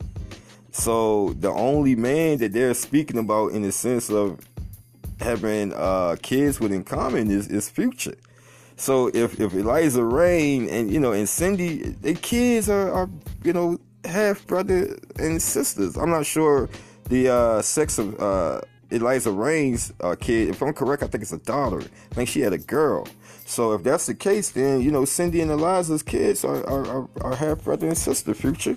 So 0.71 1.35
the 1.41 1.51
only 1.51 1.97
man 1.97 2.39
that 2.39 2.53
they're 2.53 2.75
speaking 2.75 3.19
about 3.19 3.53
in 3.53 3.63
the 3.63 3.73
sense 3.73 4.11
of 4.11 4.39
having 5.21 5.73
uh, 5.75 6.17
kids 6.23 6.61
with 6.61 6.73
in 6.73 6.85
common 6.85 7.31
is, 7.31 7.49
is 7.49 7.69
Future. 7.69 8.15
So 8.77 9.09
if, 9.09 9.41
if 9.41 9.55
Eliza 9.55 10.05
Reign 10.05 10.69
and 10.69 10.91
you 10.91 11.01
know 11.01 11.11
and 11.11 11.29
Cindy, 11.29 11.79
their 12.01 12.15
kids 12.15 12.69
are, 12.69 12.93
are 12.93 13.11
you 13.43 13.53
know 13.53 13.79
half 14.05 14.47
brother 14.47 14.97
and 15.19 15.43
sisters. 15.43 15.97
I'm 15.97 16.11
not 16.11 16.25
sure 16.25 16.69
the 17.09 17.29
uh, 17.29 17.63
sex 17.63 17.99
of 17.99 18.21
uh, 18.21 18.61
Eliza 18.91 19.33
Reign's 19.33 19.93
uh, 20.01 20.15
kid. 20.15 20.51
If 20.51 20.63
I'm 20.63 20.73
correct, 20.73 21.03
I 21.03 21.07
think 21.09 21.23
it's 21.23 21.33
a 21.33 21.39
daughter. 21.39 21.81
I 21.81 22.15
think 22.15 22.29
she 22.29 22.41
had 22.41 22.53
a 22.53 22.59
girl. 22.59 23.07
So 23.49 23.73
if 23.73 23.83
that's 23.83 24.05
the 24.05 24.15
case, 24.15 24.51
then 24.51 24.83
you 24.83 24.91
know 24.91 25.07
Cindy 25.07 25.41
and 25.41 25.51
Eliza's 25.51 26.03
kids 26.03 26.45
are 26.45 26.69
are, 26.69 27.09
are 27.23 27.35
half 27.35 27.65
brother 27.65 27.87
and 27.87 27.97
sister, 27.97 28.35
future. 28.35 28.77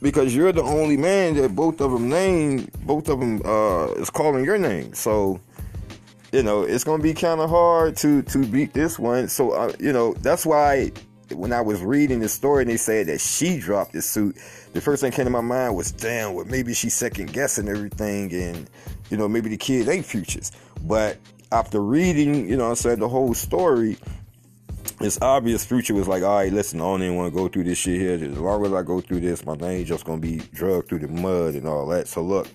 Because 0.00 0.34
you're 0.34 0.52
the 0.52 0.62
only 0.62 0.96
man 0.96 1.34
that 1.34 1.54
both 1.54 1.82
of 1.82 1.92
them 1.92 2.08
name, 2.08 2.70
both 2.84 3.08
of 3.10 3.20
them 3.20 3.42
uh, 3.44 3.88
is 3.94 4.08
calling 4.08 4.44
your 4.44 4.56
name. 4.56 4.94
So 4.94 5.38
you 6.32 6.42
know 6.42 6.62
it's 6.62 6.82
gonna 6.82 7.02
be 7.02 7.12
kind 7.12 7.40
of 7.40 7.50
hard 7.50 7.94
to 7.98 8.22
to 8.22 8.46
beat 8.46 8.72
this 8.72 8.98
one. 8.98 9.28
So 9.28 9.50
uh, 9.50 9.72
you 9.78 9.92
know 9.92 10.14
that's 10.14 10.46
why 10.46 10.90
when 11.34 11.52
I 11.52 11.60
was 11.60 11.82
reading 11.82 12.20
the 12.20 12.28
story 12.30 12.62
and 12.62 12.70
they 12.70 12.78
said 12.78 13.06
that 13.08 13.20
she 13.20 13.58
dropped 13.58 13.92
the 13.92 14.00
suit, 14.00 14.36
the 14.72 14.80
first 14.80 15.02
thing 15.02 15.12
came 15.12 15.26
to 15.26 15.30
my 15.30 15.42
mind 15.42 15.76
was, 15.76 15.92
damn, 15.92 16.32
well 16.32 16.46
maybe 16.46 16.72
she's 16.72 16.94
second 16.94 17.34
guessing 17.34 17.68
everything, 17.68 18.32
and 18.32 18.70
you 19.10 19.18
know 19.18 19.28
maybe 19.28 19.50
the 19.50 19.58
kid 19.58 19.90
ain't 19.90 20.06
futures. 20.06 20.52
But 20.84 21.18
after 21.50 21.80
reading, 21.80 22.48
you 22.48 22.56
know, 22.56 22.70
I 22.70 22.74
said 22.74 22.98
the 23.00 23.08
whole 23.08 23.34
story, 23.34 23.96
it's 25.00 25.20
obvious 25.22 25.64
Future 25.64 25.94
was 25.94 26.08
like, 26.08 26.22
all 26.22 26.36
right, 26.36 26.52
listen, 26.52 26.80
I 26.80 26.84
don't 26.84 27.02
even 27.02 27.16
want 27.16 27.32
to 27.32 27.36
go 27.36 27.48
through 27.48 27.64
this 27.64 27.78
shit 27.78 28.00
here. 28.00 28.14
As 28.14 28.38
long 28.38 28.66
as 28.66 28.72
I 28.72 28.82
go 28.82 29.00
through 29.00 29.20
this, 29.20 29.44
my 29.46 29.54
name 29.54 29.84
just 29.84 30.04
gonna 30.04 30.20
be 30.20 30.38
drugged 30.52 30.88
through 30.88 31.00
the 31.00 31.08
mud 31.08 31.54
and 31.54 31.66
all 31.68 31.86
that. 31.86 32.08
So 32.08 32.22
look, 32.22 32.48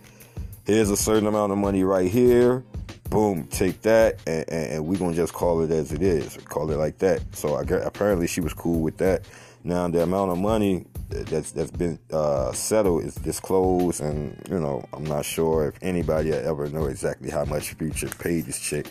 here's 0.65 0.89
a 0.89 0.98
certain 0.98 1.27
amount 1.27 1.51
of 1.51 1.58
money 1.58 1.84
right 1.84 2.10
here. 2.10 2.63
Boom, 3.10 3.48
take 3.48 3.82
that, 3.84 4.20
and, 4.25 4.46
and, 4.50 4.74
and 4.74 4.86
we're 4.86 4.98
gonna 4.98 5.13
just 5.13 5.34
call 5.34 5.62
it 5.62 5.72
as 5.72 5.91
it 5.91 6.01
is. 6.01 6.38
Call 6.46 6.72
it 6.72 6.77
like 6.77 6.98
that. 7.00 7.22
So 7.36 7.55
I 7.55 7.63
guess, 7.63 7.86
apparently 7.86 8.27
she 8.27 8.41
was 8.41 8.53
cool 8.53 8.82
with 8.82 8.98
that. 8.98 9.24
Now 9.63 9.88
the 9.88 10.03
amount 10.03 10.32
of 10.32 10.39
money 10.39 10.86
that's 11.10 11.51
that's 11.51 11.72
been 11.72 12.00
uh, 12.12 12.51
settled 12.53 13.03
is 13.03 13.15
disclosed, 13.15 14.01
and 14.01 14.41
you 14.50 14.60
know 14.60 14.84
I'm 14.93 15.03
not 15.03 15.25
sure 15.25 15.67
if 15.67 15.75
anybody 15.84 16.32
ever 16.34 16.67
know 16.70 16.86
exactly 16.86 17.29
how 17.29 17.46
much 17.46 17.74
Future 17.74 18.10
paid 18.10 18.46
this 18.46 18.60
chick. 18.60 18.88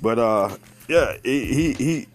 But 0.00 0.18
uh, 0.18 0.56
yeah, 0.88 1.16
he 1.24 1.74
he 1.74 2.06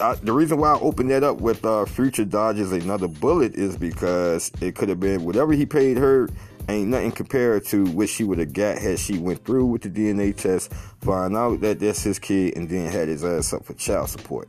I, 0.00 0.14
the 0.14 0.32
reason 0.32 0.58
why 0.58 0.74
I 0.74 0.80
opened 0.80 1.10
that 1.10 1.24
up 1.24 1.40
with 1.40 1.64
uh, 1.64 1.86
Future 1.86 2.24
dodges 2.24 2.70
another 2.72 3.08
bullet 3.08 3.54
is 3.54 3.76
because 3.76 4.52
it 4.60 4.74
could 4.74 4.88
have 4.88 5.00
been 5.00 5.24
whatever 5.24 5.52
he 5.52 5.64
paid 5.66 5.96
her 5.96 6.28
ain't 6.68 6.88
nothing 6.88 7.12
compared 7.12 7.64
to 7.66 7.86
what 7.86 8.08
she 8.08 8.24
would 8.24 8.38
have 8.38 8.52
got 8.52 8.78
had 8.78 8.98
she 8.98 9.18
went 9.18 9.44
through 9.44 9.66
with 9.66 9.82
the 9.82 9.90
DNA 9.90 10.34
test, 10.36 10.72
find 11.00 11.36
out 11.36 11.60
that 11.60 11.80
that's 11.80 12.02
his 12.02 12.18
kid, 12.18 12.56
and 12.56 12.68
then 12.68 12.90
had 12.90 13.08
his 13.08 13.24
ass 13.24 13.52
up 13.52 13.64
for 13.64 13.74
child 13.74 14.08
support. 14.08 14.48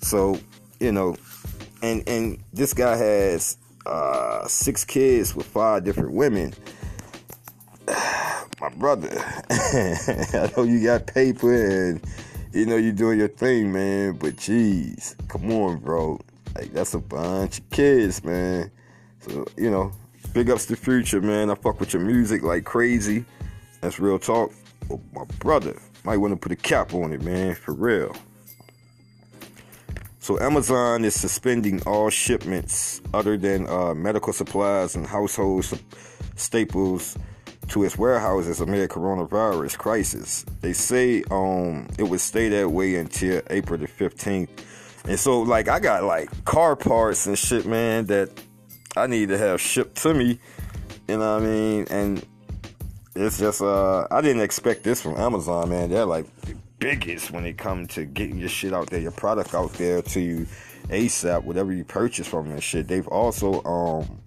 So 0.00 0.38
you 0.80 0.92
know 0.92 1.16
and 1.84 2.02
and 2.08 2.38
this 2.52 2.72
guy 2.72 2.96
has 2.96 3.58
uh, 3.84 4.46
six 4.48 4.84
kids 4.84 5.36
with 5.36 5.46
five 5.46 5.84
different 5.84 6.12
women. 6.12 6.54
My 8.60 8.70
brother, 8.76 9.10
I 9.50 10.50
know 10.56 10.62
you 10.62 10.82
got 10.82 11.06
paper 11.06 11.52
and 11.90 12.00
you 12.52 12.64
know 12.64 12.76
you're 12.76 12.92
doing 12.92 13.18
your 13.18 13.28
thing, 13.28 13.72
man. 13.72 14.12
But 14.12 14.36
jeez, 14.36 15.14
come 15.28 15.52
on, 15.52 15.78
bro. 15.78 16.20
Like 16.54 16.72
that's 16.72 16.94
a 16.94 17.00
bunch 17.00 17.58
of 17.58 17.70
kids, 17.70 18.24
man. 18.24 18.70
So 19.20 19.44
you 19.58 19.70
know, 19.70 19.92
big 20.34 20.50
ups 20.50 20.66
to 20.66 20.74
the 20.74 20.76
future, 20.76 21.20
man. 21.20 21.48
I 21.48 21.54
fuck 21.54 21.80
with 21.80 21.94
your 21.94 22.02
music 22.02 22.42
like 22.42 22.64
crazy. 22.64 23.24
That's 23.80 23.98
real 24.00 24.18
talk. 24.18 24.52
But 24.88 24.98
my 25.14 25.24
brother 25.38 25.80
might 26.02 26.18
want 26.18 26.32
to 26.32 26.36
put 26.36 26.52
a 26.52 26.56
cap 26.56 26.92
on 26.92 27.12
it, 27.12 27.22
man, 27.22 27.54
for 27.54 27.72
real. 27.72 28.14
So 30.18 30.40
Amazon 30.40 31.04
is 31.04 31.14
suspending 31.14 31.82
all 31.86 32.10
shipments 32.10 33.00
other 33.14 33.36
than 33.36 33.68
uh, 33.68 33.94
medical 33.94 34.32
supplies 34.32 34.96
and 34.96 35.06
household 35.06 35.66
staples 36.34 37.16
to 37.68 37.84
its 37.84 37.96
warehouses 37.96 38.60
amid 38.60 38.90
coronavirus 38.90 39.78
crisis. 39.78 40.44
They 40.60 40.72
say 40.72 41.22
um, 41.30 41.88
it 41.98 42.04
would 42.04 42.20
stay 42.20 42.48
that 42.48 42.70
way 42.70 42.96
until 42.96 43.40
April 43.50 43.78
the 43.78 43.86
15th. 43.86 44.48
And 45.06 45.20
so 45.20 45.42
like 45.42 45.68
I 45.68 45.78
got 45.78 46.04
like 46.04 46.44
car 46.44 46.74
parts 46.74 47.26
and 47.26 47.38
shit, 47.38 47.66
man, 47.66 48.06
that 48.06 48.30
I 48.96 49.06
need 49.06 49.28
to 49.30 49.38
have 49.38 49.60
shipped 49.60 49.96
to 50.02 50.14
me. 50.14 50.38
You 51.08 51.18
know 51.18 51.34
what 51.34 51.42
I 51.42 51.46
mean? 51.46 51.86
And 51.90 52.26
it's 53.14 53.38
just 53.38 53.60
uh 53.60 54.06
I 54.10 54.20
didn't 54.20 54.42
expect 54.42 54.84
this 54.84 55.02
from 55.02 55.16
Amazon, 55.16 55.68
man. 55.68 55.90
They're 55.90 56.06
like 56.06 56.26
the 56.42 56.56
biggest 56.78 57.30
when 57.30 57.44
it 57.44 57.58
comes 57.58 57.94
to 57.94 58.04
getting 58.04 58.38
your 58.38 58.48
shit 58.48 58.72
out 58.72 58.90
there, 58.90 59.00
your 59.00 59.12
product 59.12 59.54
out 59.54 59.72
there 59.74 60.02
to 60.02 60.20
you 60.20 60.46
ASAP, 60.88 61.44
whatever 61.44 61.72
you 61.72 61.84
purchase 61.84 62.26
from 62.26 62.50
and 62.50 62.62
shit. 62.62 62.88
They've 62.88 63.08
also 63.08 63.62
um 63.64 64.20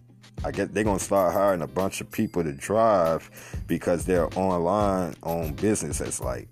I 0.43 0.51
guess 0.51 0.69
they're 0.71 0.83
gonna 0.83 0.99
start 0.99 1.33
hiring 1.33 1.61
a 1.61 1.67
bunch 1.67 2.01
of 2.01 2.11
people 2.11 2.43
to 2.43 2.53
drive 2.53 3.29
because 3.67 4.05
their 4.05 4.27
online 4.37 5.15
on 5.23 5.53
business 5.53 5.99
has 5.99 6.21
like 6.21 6.47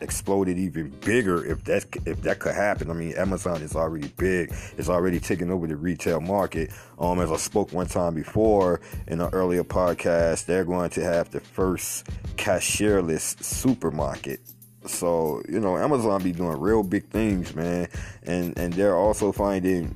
exploded 0.00 0.58
even 0.58 0.90
bigger 1.04 1.44
if 1.44 1.64
that 1.64 1.86
if 2.06 2.22
that 2.22 2.38
could 2.38 2.54
happen. 2.54 2.90
I 2.90 2.94
mean, 2.94 3.12
Amazon 3.12 3.62
is 3.62 3.74
already 3.74 4.08
big; 4.16 4.52
it's 4.76 4.88
already 4.88 5.20
taking 5.20 5.50
over 5.50 5.66
the 5.66 5.76
retail 5.76 6.20
market. 6.20 6.70
Um, 6.98 7.20
as 7.20 7.30
I 7.30 7.36
spoke 7.36 7.72
one 7.72 7.86
time 7.86 8.14
before 8.14 8.80
in 9.06 9.20
an 9.20 9.30
earlier 9.32 9.64
podcast, 9.64 10.46
they're 10.46 10.64
going 10.64 10.90
to 10.90 11.02
have 11.02 11.30
the 11.30 11.40
first 11.40 12.06
cashierless 12.36 13.42
supermarket. 13.42 14.40
So 14.86 15.42
you 15.48 15.60
know, 15.60 15.76
Amazon 15.76 16.22
be 16.22 16.32
doing 16.32 16.58
real 16.58 16.82
big 16.82 17.08
things, 17.08 17.54
man, 17.54 17.88
and 18.22 18.56
and 18.58 18.72
they're 18.72 18.96
also 18.96 19.32
finding 19.32 19.94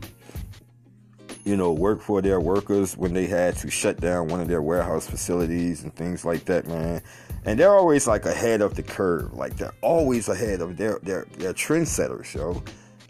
you 1.44 1.56
know, 1.56 1.72
work 1.72 2.00
for 2.00 2.22
their 2.22 2.38
workers 2.40 2.96
when 2.96 3.12
they 3.14 3.26
had 3.26 3.56
to 3.56 3.68
shut 3.70 4.00
down 4.00 4.28
one 4.28 4.40
of 4.40 4.46
their 4.49 4.62
warehouse 4.62 5.08
facilities 5.08 5.82
and 5.82 5.92
things 5.94 6.25
like 6.25 6.44
that, 6.44 6.68
man. 6.68 7.02
And 7.44 7.58
they're 7.58 7.75
always 7.75 8.06
like 8.06 8.26
ahead 8.26 8.61
of 8.61 8.76
the 8.76 8.84
curve. 8.84 9.34
Like 9.34 9.56
they're 9.56 9.75
always 9.80 10.28
ahead 10.28 10.61
of 10.61 10.76
their 10.76 11.00
their 11.02 11.25
their 11.38 11.52
trendsetters, 11.52 12.32
yo. 12.34 12.62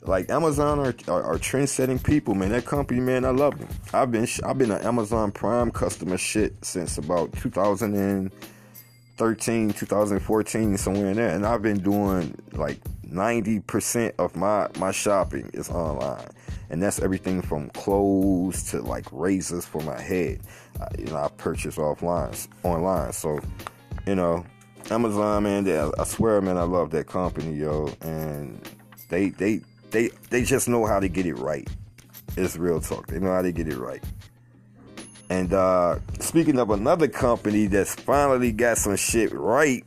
Like 0.04 0.30
Amazon 0.30 0.80
are, 0.80 0.94
are, 1.08 1.22
are 1.22 1.38
trend 1.38 1.68
setting 1.68 1.98
people, 1.98 2.34
man. 2.34 2.48
That 2.50 2.64
company, 2.64 3.00
man, 3.00 3.26
I 3.26 3.30
love 3.30 3.58
them. 3.58 3.68
I've 3.92 4.10
been 4.10 4.26
I've 4.44 4.56
been 4.56 4.70
an 4.70 4.80
Amazon 4.82 5.30
Prime 5.30 5.70
customer 5.70 6.16
shit 6.16 6.54
since 6.64 6.96
about 6.96 7.34
2013, 7.34 9.72
2014, 9.72 10.78
somewhere 10.78 11.10
in 11.10 11.16
there, 11.16 11.28
and 11.28 11.44
I've 11.46 11.60
been 11.62 11.80
doing 11.80 12.34
like 12.52 12.80
90% 13.06 14.14
of 14.18 14.34
my 14.34 14.68
my 14.78 14.90
shopping 14.90 15.50
is 15.52 15.68
online 15.68 16.26
and 16.72 16.82
that's 16.82 17.00
everything 17.00 17.42
from 17.42 17.68
clothes 17.70 18.70
to 18.70 18.80
like 18.80 19.06
razors 19.12 19.66
for 19.66 19.82
my 19.82 20.00
head. 20.00 20.40
Uh, 20.80 20.86
you 20.98 21.04
know, 21.04 21.16
I 21.16 21.28
purchase 21.28 21.76
offline, 21.76 22.48
online. 22.64 23.12
So, 23.12 23.38
you 24.06 24.14
know, 24.14 24.44
Amazon, 24.90 25.42
man, 25.42 25.64
they, 25.64 25.78
I 25.78 26.04
swear, 26.04 26.40
man, 26.40 26.56
I 26.56 26.62
love 26.62 26.90
that 26.90 27.06
company, 27.06 27.54
yo, 27.54 27.92
and 28.00 28.68
they 29.10 29.28
they 29.28 29.60
they 29.90 30.08
they 30.30 30.42
just 30.42 30.66
know 30.66 30.86
how 30.86 30.98
to 30.98 31.08
get 31.08 31.26
it 31.26 31.34
right. 31.34 31.68
It's 32.38 32.56
real 32.56 32.80
talk. 32.80 33.06
They 33.06 33.18
know 33.20 33.32
how 33.32 33.42
to 33.42 33.52
get 33.52 33.68
it 33.68 33.76
right. 33.76 34.02
And 35.28 35.52
uh, 35.52 35.98
speaking 36.20 36.58
of 36.58 36.70
another 36.70 37.06
company 37.06 37.66
that's 37.66 37.94
finally 37.94 38.50
got 38.50 38.78
some 38.78 38.96
shit 38.96 39.32
right, 39.32 39.84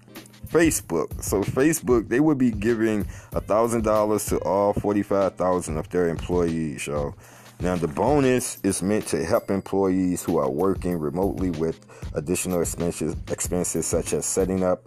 Facebook. 0.55 1.21
So 1.21 1.43
Facebook, 1.43 2.07
they 2.07 2.21
would 2.21 2.37
be 2.37 2.49
giving 2.49 3.05
a 3.33 3.41
thousand 3.41 3.83
dollars 3.83 4.25
to 4.27 4.37
all 4.39 4.71
forty-five 4.73 5.35
thousand 5.35 5.77
of 5.77 5.89
their 5.89 6.07
employees. 6.07 6.87
Yo. 6.87 7.13
Now 7.59 7.75
the 7.75 7.87
bonus 7.87 8.59
is 8.63 8.81
meant 8.81 9.05
to 9.07 9.25
help 9.25 9.49
employees 9.49 10.23
who 10.23 10.37
are 10.37 10.49
working 10.49 10.97
remotely 10.97 11.49
with 11.51 11.85
additional 12.13 12.61
expenses, 12.61 13.15
expenses 13.29 13.85
such 13.85 14.13
as 14.13 14.25
setting 14.25 14.63
up 14.63 14.83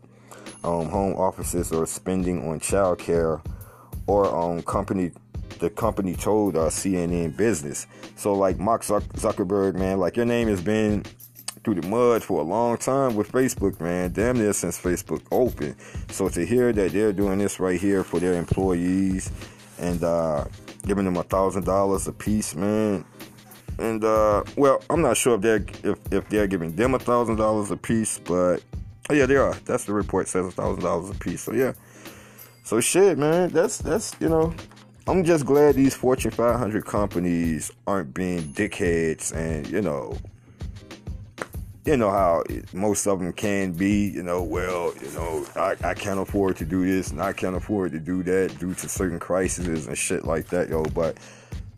um, 0.65 0.89
home 0.89 1.15
offices 1.17 1.71
or 1.71 1.87
spending 1.87 2.49
on 2.49 2.61
childcare 2.61 3.45
or 4.07 4.27
on 4.27 4.59
um, 4.59 4.63
company 4.63 5.13
the 5.59 5.69
company 5.71 6.15
told 6.15 6.57
uh, 6.57 6.69
CNN 6.69 7.37
Business. 7.37 7.87
So 8.17 8.33
like 8.33 8.59
Mark 8.59 8.83
Zuckerberg, 8.83 9.75
man, 9.75 9.99
like 9.99 10.17
your 10.17 10.27
name 10.27 10.49
has 10.49 10.63
been 10.63 11.05
through 11.69 11.83
the 11.83 11.89
mud 11.89 12.23
for 12.23 12.41
a 12.41 12.45
long 12.45 12.79
time 12.79 13.15
with 13.15 13.31
Facebook, 13.31 13.79
man. 13.79 14.11
Damn 14.11 14.39
near 14.39 14.55
since 14.55 14.79
Facebook 14.79 15.21
opened. 15.31 15.77
So 16.11 16.31
to 16.31 16.47
hear 16.47 16.73
that 16.73 16.93
they're 16.93 17.13
doing 17.13 17.39
this 17.39 17.61
right 17.61 17.79
here 17.79 18.03
for 18.03 18.19
their 18.19 18.35
employees 18.35 19.31
and 19.79 20.03
uh, 20.03 20.47
giving 20.87 21.05
them 21.05 21.19
a 21.19 21.23
thousand 21.23 21.65
dollars 21.65 22.09
a 22.09 22.13
piece, 22.13 22.55
man. 22.55 23.05
And 23.79 24.03
uh, 24.03 24.45
well, 24.57 24.83
I'm 24.89 25.03
not 25.03 25.19
sure 25.19 25.35
if 25.35 25.43
they're 25.43 25.65
if, 25.85 25.99
if 26.11 26.29
they're 26.31 26.47
giving 26.47 26.75
them 26.75 26.95
a 26.95 26.99
thousand 26.99 27.37
dollars 27.37 27.71
a 27.71 27.77
piece, 27.77 28.19
but 28.19 28.63
oh, 29.11 29.15
yeah, 29.15 29.27
they 29.27 29.37
are. 29.37 29.53
That's 29.67 29.85
the 29.85 29.93
report 29.93 30.27
says 30.27 30.47
a 30.47 30.51
thousand 30.51 30.83
dollars 30.83 31.11
a 31.11 31.15
piece. 31.19 31.43
So 31.43 31.53
yeah. 31.53 31.75
So 32.65 32.81
shit, 32.81 33.19
man. 33.19 33.51
That's 33.51 33.77
that's 33.77 34.17
you 34.21 34.31
know. 34.31 34.55
I'm 35.07 35.25
just 35.25 35.47
glad 35.47 35.75
these 35.75 35.95
Fortune 35.95 36.31
500 36.31 36.85
companies 36.85 37.73
aren't 37.87 38.13
being 38.13 38.41
dickheads 38.53 39.35
and 39.35 39.67
you 39.67 39.81
know 39.81 40.19
you 41.89 41.97
know 41.97 42.11
how 42.11 42.45
most 42.75 43.07
of 43.07 43.19
them 43.19 43.33
can 43.33 43.73
be, 43.73 44.11
you 44.11 44.23
know, 44.23 44.43
well, 44.43 44.93
you 45.01 45.11
know, 45.13 45.47
I, 45.57 45.75
I 45.83 45.95
can't 45.95 46.21
afford 46.21 46.59
to 46.59 46.67
do 46.67 46.85
this 46.85 47.11
and 47.11 47.23
I 47.23 47.33
can't 47.33 47.57
afford 47.57 47.93
to 47.93 47.99
do 47.99 48.23
that 48.25 48.59
due 48.59 48.75
to 48.75 48.89
certain 48.91 49.19
crises 49.19 49.87
and 49.87 49.97
shit 49.97 50.27
like 50.27 50.49
that, 50.49 50.69
yo. 50.69 50.85
But 50.85 51.17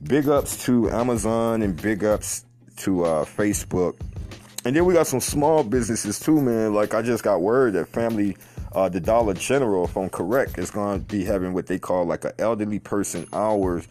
big 0.02 0.28
ups 0.28 0.64
to 0.64 0.90
Amazon 0.90 1.62
and 1.62 1.80
big 1.80 2.02
ups 2.02 2.44
to 2.78 3.04
uh, 3.04 3.24
Facebook. 3.24 4.00
And 4.64 4.74
then 4.74 4.84
we 4.84 4.94
got 4.94 5.06
some 5.06 5.20
small 5.20 5.62
businesses 5.62 6.18
too, 6.18 6.42
man. 6.42 6.74
Like 6.74 6.92
I 6.92 7.02
just 7.02 7.22
got 7.22 7.40
word 7.40 7.74
that 7.74 7.86
family, 7.86 8.36
uh, 8.72 8.88
the 8.88 8.98
Dollar 8.98 9.34
General, 9.34 9.84
if 9.84 9.96
I'm 9.96 10.10
correct, 10.10 10.58
is 10.58 10.72
going 10.72 10.98
to 10.98 11.06
be 11.06 11.24
having 11.24 11.52
what 11.54 11.68
they 11.68 11.78
call 11.78 12.04
like 12.04 12.24
an 12.24 12.32
elderly 12.40 12.80
person 12.80 13.28
hours 13.32 13.86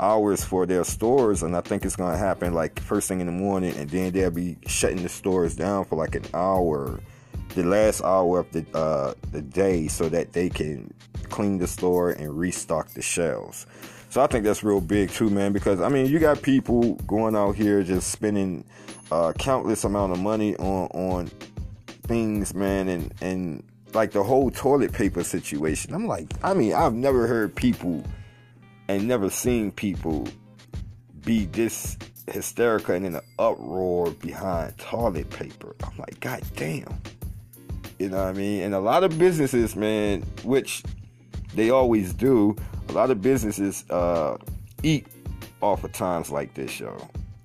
hours 0.00 0.44
for 0.44 0.66
their 0.66 0.84
stores, 0.84 1.42
and 1.42 1.56
I 1.56 1.60
think 1.60 1.84
it's 1.84 1.96
gonna 1.96 2.16
happen 2.16 2.54
like 2.54 2.80
first 2.80 3.08
thing 3.08 3.20
in 3.20 3.26
the 3.26 3.32
morning, 3.32 3.74
and 3.76 3.88
then 3.88 4.12
they'll 4.12 4.30
be 4.30 4.56
shutting 4.66 5.02
the 5.02 5.08
stores 5.08 5.54
down 5.54 5.84
for 5.84 5.96
like 5.96 6.14
an 6.14 6.24
hour, 6.34 7.00
the 7.54 7.62
last 7.62 8.02
hour 8.02 8.40
of 8.40 8.50
the 8.52 8.64
uh, 8.76 9.14
the 9.32 9.42
day, 9.42 9.88
so 9.88 10.08
that 10.08 10.32
they 10.32 10.48
can 10.48 10.92
clean 11.28 11.58
the 11.58 11.66
store 11.66 12.10
and 12.10 12.36
restock 12.38 12.88
the 12.94 13.02
shelves. 13.02 13.66
So 14.08 14.20
I 14.20 14.26
think 14.26 14.44
that's 14.44 14.64
real 14.64 14.80
big 14.80 15.10
too, 15.10 15.30
man. 15.30 15.52
Because 15.52 15.80
I 15.80 15.88
mean, 15.88 16.06
you 16.06 16.18
got 16.18 16.42
people 16.42 16.94
going 17.06 17.36
out 17.36 17.54
here 17.54 17.82
just 17.82 18.10
spending 18.10 18.64
uh, 19.12 19.32
countless 19.38 19.84
amount 19.84 20.12
of 20.12 20.18
money 20.18 20.56
on 20.56 20.88
on 20.88 21.30
things, 22.04 22.54
man, 22.54 22.88
and 22.88 23.14
and 23.20 23.62
like 23.94 24.12
the 24.12 24.22
whole 24.22 24.50
toilet 24.50 24.92
paper 24.92 25.22
situation. 25.24 25.94
I'm 25.94 26.06
like, 26.06 26.32
I 26.42 26.54
mean, 26.54 26.74
I've 26.74 26.94
never 26.94 27.26
heard 27.26 27.54
people 27.54 28.04
and 28.90 29.06
never 29.06 29.30
seen 29.30 29.70
people 29.70 30.26
be 31.24 31.44
this 31.46 31.96
hysterical 32.26 32.92
and 32.96 33.06
in 33.06 33.14
an 33.14 33.20
uproar 33.38 34.10
behind 34.10 34.76
toilet 34.78 35.30
paper. 35.30 35.76
I'm 35.84 35.96
like, 35.96 36.18
God 36.18 36.42
damn. 36.56 37.00
You 38.00 38.08
know 38.08 38.16
what 38.16 38.26
I 38.26 38.32
mean? 38.32 38.62
And 38.62 38.74
a 38.74 38.80
lot 38.80 39.04
of 39.04 39.16
businesses, 39.16 39.76
man, 39.76 40.22
which 40.42 40.82
they 41.54 41.70
always 41.70 42.12
do, 42.12 42.56
a 42.88 42.92
lot 42.92 43.12
of 43.12 43.22
businesses 43.22 43.88
uh, 43.90 44.36
eat 44.82 45.06
off 45.60 45.84
of 45.84 45.92
times 45.92 46.32
like 46.32 46.54
this, 46.54 46.80
yo. 46.80 46.96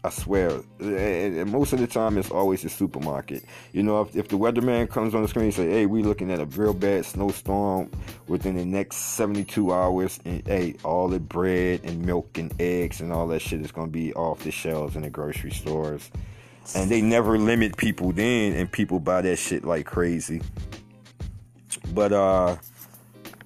I 0.05 0.09
swear. 0.11 0.61
And, 0.79 1.51
most 1.51 1.73
of 1.73 1.79
the 1.79 1.87
time, 1.87 2.17
it's 2.17 2.29
always 2.29 2.61
the 2.61 2.69
supermarket. 2.69 3.43
You 3.71 3.81
know, 3.81 4.01
if, 4.01 4.15
if 4.15 4.27
the 4.27 4.37
weatherman 4.37 4.87
comes 4.89 5.15
on 5.15 5.23
the 5.23 5.27
screen 5.27 5.45
and 5.45 5.53
say, 5.53 5.69
"Hey, 5.69 5.85
we're 5.87 6.03
looking 6.03 6.31
at 6.31 6.39
a 6.39 6.45
real 6.45 6.73
bad 6.73 7.05
snowstorm 7.05 7.89
within 8.27 8.55
the 8.55 8.65
next 8.65 8.97
72 8.97 9.73
hours," 9.73 10.19
and 10.25 10.45
hey, 10.45 10.75
all 10.83 11.07
the 11.07 11.19
bread 11.19 11.81
and 11.83 12.05
milk 12.05 12.37
and 12.37 12.53
eggs 12.61 13.01
and 13.01 13.11
all 13.11 13.27
that 13.27 13.41
shit 13.41 13.61
is 13.61 13.71
gonna 13.71 13.91
be 13.91 14.13
off 14.13 14.43
the 14.43 14.51
shelves 14.51 14.95
in 14.95 15.01
the 15.01 15.09
grocery 15.09 15.51
stores. 15.51 16.11
And 16.75 16.89
they 16.89 17.01
never 17.01 17.37
limit 17.37 17.77
people 17.77 18.11
then, 18.11 18.53
and 18.53 18.71
people 18.71 18.99
buy 18.99 19.21
that 19.21 19.37
shit 19.37 19.65
like 19.65 19.87
crazy. 19.87 20.41
But 21.93 22.13
uh, 22.13 22.57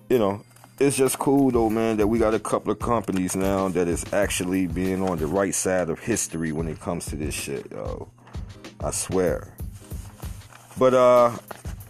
you 0.10 0.19
know, 0.19 0.43
it's 0.80 0.96
just 0.96 1.20
cool 1.20 1.52
though, 1.52 1.70
man, 1.70 1.98
that 1.98 2.08
we 2.08 2.20
got 2.20 2.34
a 2.34 2.39
couple 2.39 2.72
of 2.72 2.80
companies 2.80 3.36
now 3.36 3.68
that 3.70 3.88
is 3.88 4.06
actually 4.13 4.68
being 4.68 5.02
on 5.02 5.18
the 5.18 5.28
right 5.28 5.54
side 5.54 5.89
of 5.89 6.00
history 6.00 6.52
when 6.52 6.68
it 6.68 6.80
comes 6.80 7.06
to 7.08 7.15
this 7.15 7.34
shit, 7.34 7.70
yo. 7.72 8.10
I 8.80 8.92
swear. 8.92 9.54
But 10.78 10.94
uh 10.94 11.38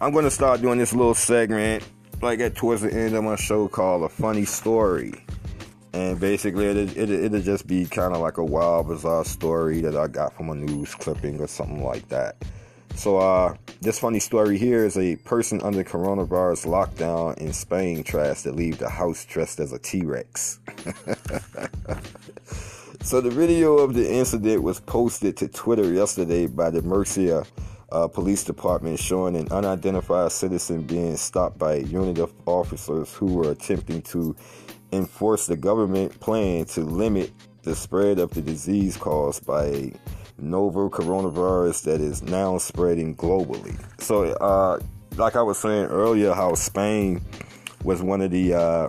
I'm 0.00 0.12
gonna 0.12 0.30
start 0.30 0.60
doing 0.60 0.78
this 0.78 0.92
little 0.92 1.14
segment 1.14 1.84
like 2.22 2.40
at 2.40 2.54
towards 2.54 2.82
the 2.82 2.92
end 2.92 3.14
of 3.14 3.24
my 3.24 3.36
show 3.36 3.68
called 3.68 4.02
a 4.02 4.08
funny 4.08 4.44
story. 4.44 5.24
And 5.92 6.20
basically, 6.20 6.66
it, 6.66 6.96
it, 6.96 7.10
it'll 7.10 7.40
just 7.40 7.66
be 7.66 7.84
kind 7.84 8.14
of 8.14 8.20
like 8.20 8.38
a 8.38 8.44
wild, 8.44 8.88
bizarre 8.88 9.24
story 9.24 9.80
that 9.80 9.96
I 9.96 10.06
got 10.06 10.32
from 10.34 10.50
a 10.50 10.54
news 10.54 10.94
clipping 10.94 11.40
or 11.40 11.48
something 11.48 11.82
like 11.82 12.08
that. 12.10 12.36
So, 13.00 13.16
uh, 13.16 13.54
this 13.80 13.98
funny 13.98 14.18
story 14.18 14.58
here 14.58 14.84
is 14.84 14.98
a 14.98 15.16
person 15.16 15.62
under 15.62 15.82
coronavirus 15.82 16.66
lockdown 16.66 17.38
in 17.38 17.54
Spain 17.54 18.04
tries 18.04 18.42
to 18.42 18.52
leave 18.52 18.76
the 18.76 18.90
house 18.90 19.24
dressed 19.24 19.58
as 19.58 19.72
a 19.72 19.78
T 19.78 20.04
Rex. 20.04 20.60
so, 23.00 23.22
the 23.22 23.30
video 23.30 23.78
of 23.78 23.94
the 23.94 24.06
incident 24.06 24.62
was 24.62 24.80
posted 24.80 25.38
to 25.38 25.48
Twitter 25.48 25.94
yesterday 25.94 26.46
by 26.46 26.68
the 26.68 26.82
Murcia 26.82 27.46
uh, 27.90 28.06
Police 28.06 28.44
Department 28.44 28.98
showing 28.98 29.34
an 29.34 29.50
unidentified 29.50 30.30
citizen 30.30 30.82
being 30.82 31.16
stopped 31.16 31.56
by 31.56 31.76
a 31.76 31.82
unit 31.82 32.18
of 32.18 32.34
officers 32.44 33.14
who 33.14 33.32
were 33.32 33.52
attempting 33.52 34.02
to 34.02 34.36
enforce 34.92 35.46
the 35.46 35.56
government 35.56 36.20
plan 36.20 36.66
to 36.66 36.82
limit 36.82 37.32
the 37.62 37.74
spread 37.74 38.18
of 38.18 38.30
the 38.32 38.42
disease 38.42 38.98
caused 38.98 39.46
by 39.46 39.90
novel 40.42 40.90
coronavirus 40.90 41.84
that 41.84 42.00
is 42.00 42.22
now 42.22 42.58
spreading 42.58 43.14
globally. 43.16 43.78
So, 44.00 44.24
uh, 44.24 44.80
like 45.16 45.36
I 45.36 45.42
was 45.42 45.58
saying 45.58 45.86
earlier, 45.86 46.32
how 46.32 46.54
Spain 46.54 47.20
was 47.84 48.02
one 48.02 48.20
of 48.20 48.30
the 48.30 48.54
uh, 48.54 48.88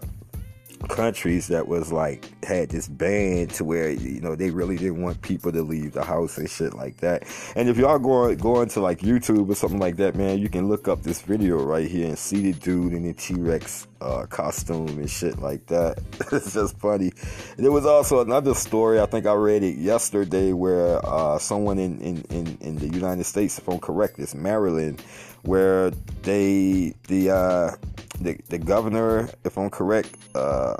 countries 0.89 1.47
that 1.47 1.67
was 1.67 1.91
like 1.91 2.29
had 2.43 2.69
this 2.69 2.87
ban 2.87 3.47
to 3.47 3.63
where 3.63 3.89
you 3.89 4.21
know 4.21 4.35
they 4.35 4.49
really 4.49 4.77
didn't 4.77 5.01
want 5.01 5.21
people 5.21 5.51
to 5.51 5.61
leave 5.61 5.93
the 5.93 6.03
house 6.03 6.37
and 6.37 6.49
shit 6.49 6.73
like 6.73 6.97
that. 6.97 7.23
And 7.55 7.69
if 7.69 7.77
y'all 7.77 7.99
go 7.99 8.33
go 8.35 8.61
into 8.61 8.79
like 8.81 8.99
YouTube 8.99 9.49
or 9.49 9.55
something 9.55 9.79
like 9.79 9.97
that, 9.97 10.15
man, 10.15 10.39
you 10.39 10.49
can 10.49 10.67
look 10.67 10.87
up 10.87 11.03
this 11.03 11.21
video 11.21 11.63
right 11.63 11.89
here 11.89 12.07
and 12.07 12.17
see 12.17 12.51
the 12.51 12.59
dude 12.59 12.93
in 12.93 13.03
the 13.03 13.13
T 13.13 13.35
Rex 13.35 13.87
uh, 14.01 14.25
costume 14.25 14.87
and 14.87 15.09
shit 15.09 15.39
like 15.39 15.65
that. 15.67 15.99
it's 16.31 16.53
just 16.53 16.77
funny. 16.79 17.11
And 17.55 17.65
there 17.65 17.71
was 17.71 17.85
also 17.85 18.21
another 18.21 18.53
story 18.53 18.99
I 18.99 19.05
think 19.05 19.25
I 19.25 19.33
read 19.33 19.63
it 19.63 19.77
yesterday 19.77 20.53
where 20.53 20.99
uh, 21.05 21.37
someone 21.39 21.79
in, 21.79 21.99
in 22.01 22.21
in 22.29 22.57
in 22.61 22.75
the 22.77 22.87
United 22.87 23.23
States, 23.25 23.57
if 23.57 23.67
I'm 23.67 23.79
correct, 23.79 24.19
is 24.19 24.35
Maryland, 24.35 25.03
where 25.43 25.91
they 26.23 26.93
the 27.07 27.31
uh, 27.31 27.75
the, 28.19 28.39
the 28.49 28.57
governor, 28.57 29.29
if 29.43 29.57
I'm 29.57 29.69
correct, 29.69 30.15
uh, 30.35 30.77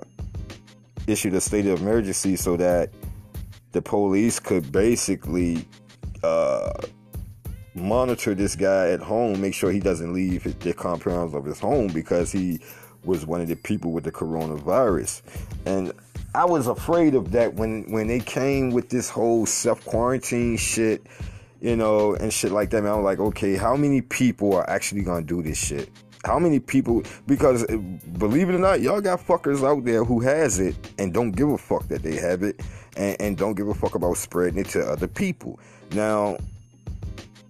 issued 1.08 1.34
a 1.34 1.41
state 1.41 1.65
of 1.65 1.82
emergency 1.82 2.36
so 2.36 2.56
that 2.58 2.89
the 3.71 3.82
police 3.82 4.39
could 4.39 4.71
basically 4.71 5.65
uh, 6.24 6.74
monitor 7.74 8.36
this 8.36 8.56
guy 8.56 8.89
at 8.89 9.00
home, 9.00 9.41
make 9.41 9.54
sure 9.54 9.71
he 9.71 9.80
doesn't 9.80 10.13
leave 10.13 10.60
the 10.60 10.74
compounds 10.74 11.34
of 11.34 11.45
his 11.45 11.60
home 11.60 11.88
because 11.88 12.32
he 12.32 12.60
was 13.04 13.26
one 13.26 13.41
of 13.41 13.47
the 13.47 13.56
people 13.56 13.91
with 13.91 14.04
the 14.04 14.12
coronavirus. 14.12 15.21
And 15.65 15.91
I 16.36 16.45
was 16.45 16.67
afraid 16.67 17.15
of 17.15 17.32
that 17.32 17.54
when 17.56 17.91
when 17.91 18.08
they 18.08 18.19
came 18.19 18.71
with 18.71 18.89
this 18.89 19.10
whole 19.10 19.45
self 19.45 19.84
quarantine 19.86 20.58
shit, 20.58 21.06
you 21.62 21.76
know, 21.76 22.15
and 22.15 22.34
shit 22.34 22.52
like 22.52 22.71
that. 22.71 22.84
Man, 22.84 22.91
I'm 22.91 23.04
like, 23.04 23.19
okay, 23.19 23.56
how 23.56 23.76
many 23.76 24.02
people 24.02 24.54
are 24.56 24.69
actually 24.69 25.04
gonna 25.04 25.21
do 25.21 25.41
this 25.41 25.58
shit? 25.58 25.89
How 26.26 26.39
many 26.39 26.60
people? 26.60 27.04
Because 27.28 27.63
eh, 27.69 27.78
believe 27.78 28.50
it 28.50 28.56
or 28.56 28.60
not, 28.60 28.82
y'all 28.82 29.02
got 29.02 29.19
fuckers 29.19 29.63
out 29.63 29.86
there 29.86 30.04
who 30.04 30.19
has 30.21 30.60
it 30.60 30.76
and 30.97 31.13
don't 31.13 31.32
give 31.32 31.50
a 31.50 31.58
fuck 31.58 31.88
that 31.88 32.04
they 32.04 32.15
have 32.15 32.43
it, 32.43 32.60
and, 32.97 33.19
and 33.21 33.38
don't 33.38 33.54
give 33.54 33.67
a 33.67 33.74
fuck 33.74 33.95
about 33.95 34.17
spreading 34.17 34.60
it 34.60 34.67
to 34.69 34.84
other 34.84 35.08
people. 35.08 35.60
Now, 35.93 36.38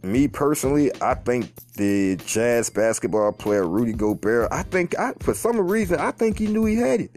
me 0.04 0.28
personally, 0.28 0.92
I 1.02 1.14
think 1.14 1.54
the 1.76 2.18
Jazz 2.26 2.70
basketball 2.70 3.32
player 3.32 3.68
Rudy 3.68 3.94
Gobert, 3.94 4.50
I 4.52 4.64
think 4.64 4.98
I, 5.00 5.14
for 5.20 5.34
some 5.34 5.60
reason, 5.60 6.00
I 6.00 6.12
think 6.12 6.38
he 6.38 6.48
knew 6.48 6.66
he 6.66 6.76
had 6.76 7.02
it. 7.02 7.12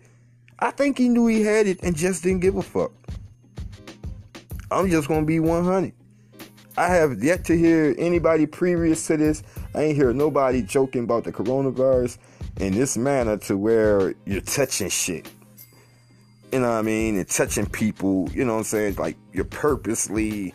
I 0.61 0.71
think 0.71 0.99
he 0.99 1.09
knew 1.09 1.27
he 1.27 1.43
had 1.43 1.67
it 1.67 1.83
and 1.83 1.97
just 1.97 2.23
didn't 2.23 2.41
give 2.41 2.57
a 2.57 2.63
fuck. 2.63 2.93
I'm 4.71 4.89
just 4.91 5.09
gonna 5.09 5.27
be 5.27 5.41
100. 5.41 5.93
I 6.77 6.89
have 6.89 7.23
yet 7.23 7.45
to 7.45 7.57
hear 7.57 7.95
anybody 7.99 8.47
previous 8.47 9.07
to 9.07 9.17
this. 9.17 9.45
I 9.75 9.83
ain't 9.83 9.97
hear 9.97 10.13
nobody 10.13 10.61
joking 10.61 11.05
about 11.05 11.23
the 11.23 11.33
coronavirus 11.33 12.19
in 12.59 12.73
this 12.73 12.97
manner 12.97 13.37
to 13.39 13.57
where 13.57 14.15
you're 14.25 14.41
touching 14.41 14.89
shit. 14.89 15.31
You 16.53 16.61
know 16.61 16.71
what 16.71 16.79
I 16.79 16.83
mean? 16.83 17.17
And 17.17 17.29
touching 17.29 17.67
people, 17.67 18.29
you 18.33 18.45
know 18.45 18.55
what 18.55 18.59
I'm 18.59 18.65
saying? 18.65 18.97
Like 18.97 19.17
you're 19.33 19.45
purposely 19.45 20.53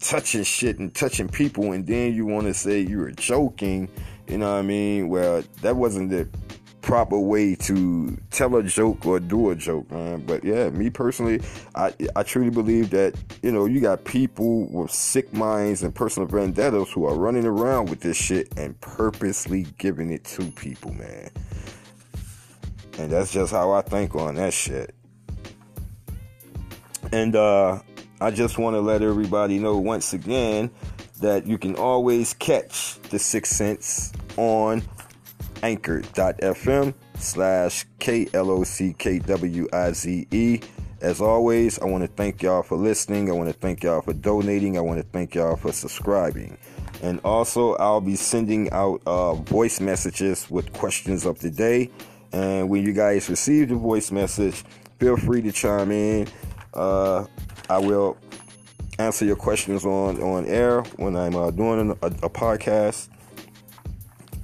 touching 0.00 0.44
shit 0.44 0.78
and 0.78 0.94
touching 0.94 1.28
people, 1.28 1.72
and 1.72 1.84
then 1.84 2.14
you 2.14 2.26
want 2.26 2.46
to 2.46 2.54
say 2.54 2.80
you 2.80 2.98
were 2.98 3.12
joking, 3.12 3.88
you 4.28 4.38
know 4.38 4.52
what 4.52 4.58
I 4.58 4.62
mean? 4.62 5.08
Well, 5.08 5.42
that 5.62 5.74
wasn't 5.74 6.10
the 6.10 6.28
proper 6.84 7.18
way 7.18 7.54
to 7.54 8.14
tell 8.30 8.54
a 8.56 8.62
joke 8.62 9.06
or 9.06 9.18
do 9.18 9.50
a 9.50 9.54
joke, 9.56 9.90
man. 9.90 10.20
But 10.26 10.44
yeah, 10.44 10.68
me 10.68 10.90
personally, 10.90 11.40
I 11.74 11.94
I 12.14 12.22
truly 12.22 12.50
believe 12.50 12.90
that 12.90 13.14
you 13.42 13.50
know 13.50 13.64
you 13.64 13.80
got 13.80 14.04
people 14.04 14.66
with 14.66 14.90
sick 14.90 15.32
minds 15.32 15.82
and 15.82 15.94
personal 15.94 16.28
vendettas 16.28 16.92
who 16.92 17.06
are 17.06 17.16
running 17.16 17.46
around 17.46 17.88
with 17.88 18.00
this 18.00 18.18
shit 18.18 18.52
and 18.58 18.78
purposely 18.82 19.66
giving 19.78 20.10
it 20.10 20.24
to 20.24 20.44
people, 20.52 20.92
man. 20.92 21.30
And 22.98 23.10
that's 23.10 23.32
just 23.32 23.50
how 23.50 23.72
I 23.72 23.80
think 23.80 24.14
on 24.14 24.34
that 24.34 24.52
shit. 24.52 24.94
And 27.12 27.34
uh 27.34 27.80
I 28.20 28.30
just 28.30 28.58
want 28.58 28.74
to 28.76 28.80
let 28.80 29.02
everybody 29.02 29.58
know 29.58 29.78
once 29.78 30.12
again 30.12 30.70
that 31.20 31.46
you 31.46 31.56
can 31.56 31.76
always 31.76 32.34
catch 32.34 33.00
the 33.10 33.18
Sixth 33.18 33.54
Sense 33.54 34.12
on 34.36 34.82
anchor.fm 35.64 36.94
slash 37.18 37.86
K-L-O-C-K-W-I-Z-E. 37.98 38.60
As 41.00 41.20
always, 41.20 41.78
I 41.78 41.86
want 41.86 42.04
to 42.04 42.08
thank 42.08 42.42
y'all 42.42 42.62
for 42.62 42.76
listening. 42.76 43.30
I 43.30 43.32
want 43.32 43.48
to 43.48 43.54
thank 43.54 43.82
y'all 43.82 44.02
for 44.02 44.12
donating. 44.12 44.76
I 44.76 44.80
want 44.80 45.00
to 45.00 45.06
thank 45.06 45.34
y'all 45.34 45.56
for 45.56 45.72
subscribing. 45.72 46.58
And 47.02 47.18
also, 47.24 47.74
I'll 47.76 48.00
be 48.02 48.14
sending 48.14 48.70
out 48.72 49.02
uh, 49.06 49.34
voice 49.34 49.80
messages 49.80 50.50
with 50.50 50.72
questions 50.74 51.24
of 51.24 51.40
the 51.40 51.50
day. 51.50 51.90
And 52.32 52.68
when 52.68 52.84
you 52.84 52.92
guys 52.92 53.28
receive 53.30 53.70
the 53.70 53.74
voice 53.74 54.10
message, 54.10 54.64
feel 54.98 55.16
free 55.16 55.40
to 55.42 55.52
chime 55.52 55.90
in. 55.90 56.28
Uh, 56.74 57.24
I 57.70 57.78
will 57.78 58.18
answer 58.98 59.24
your 59.24 59.36
questions 59.36 59.84
on, 59.86 60.20
on 60.22 60.46
air 60.46 60.82
when 60.96 61.16
I'm 61.16 61.34
uh, 61.36 61.50
doing 61.50 61.90
a, 61.90 62.06
a, 62.06 62.30
podcast. 62.30 63.08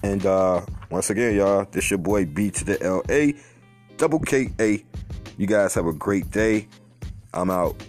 And 0.03 0.25
uh, 0.25 0.65
once 0.91 1.11
again, 1.11 1.35
y'all, 1.35 1.67
this 1.71 1.91
your 1.91 1.99
boy 1.99 2.27
B 2.27 2.51
to 2.51 2.65
the 2.65 2.83
L 2.83 3.03
A, 3.09 3.35
double 3.97 4.19
K 4.19 4.51
A. 4.61 4.85
You 5.39 5.47
guys 5.47 5.75
have 5.75 5.87
a 5.87 5.93
great 5.93 6.31
day. 6.31 6.69
I'm 7.33 7.51
out. 7.51 7.83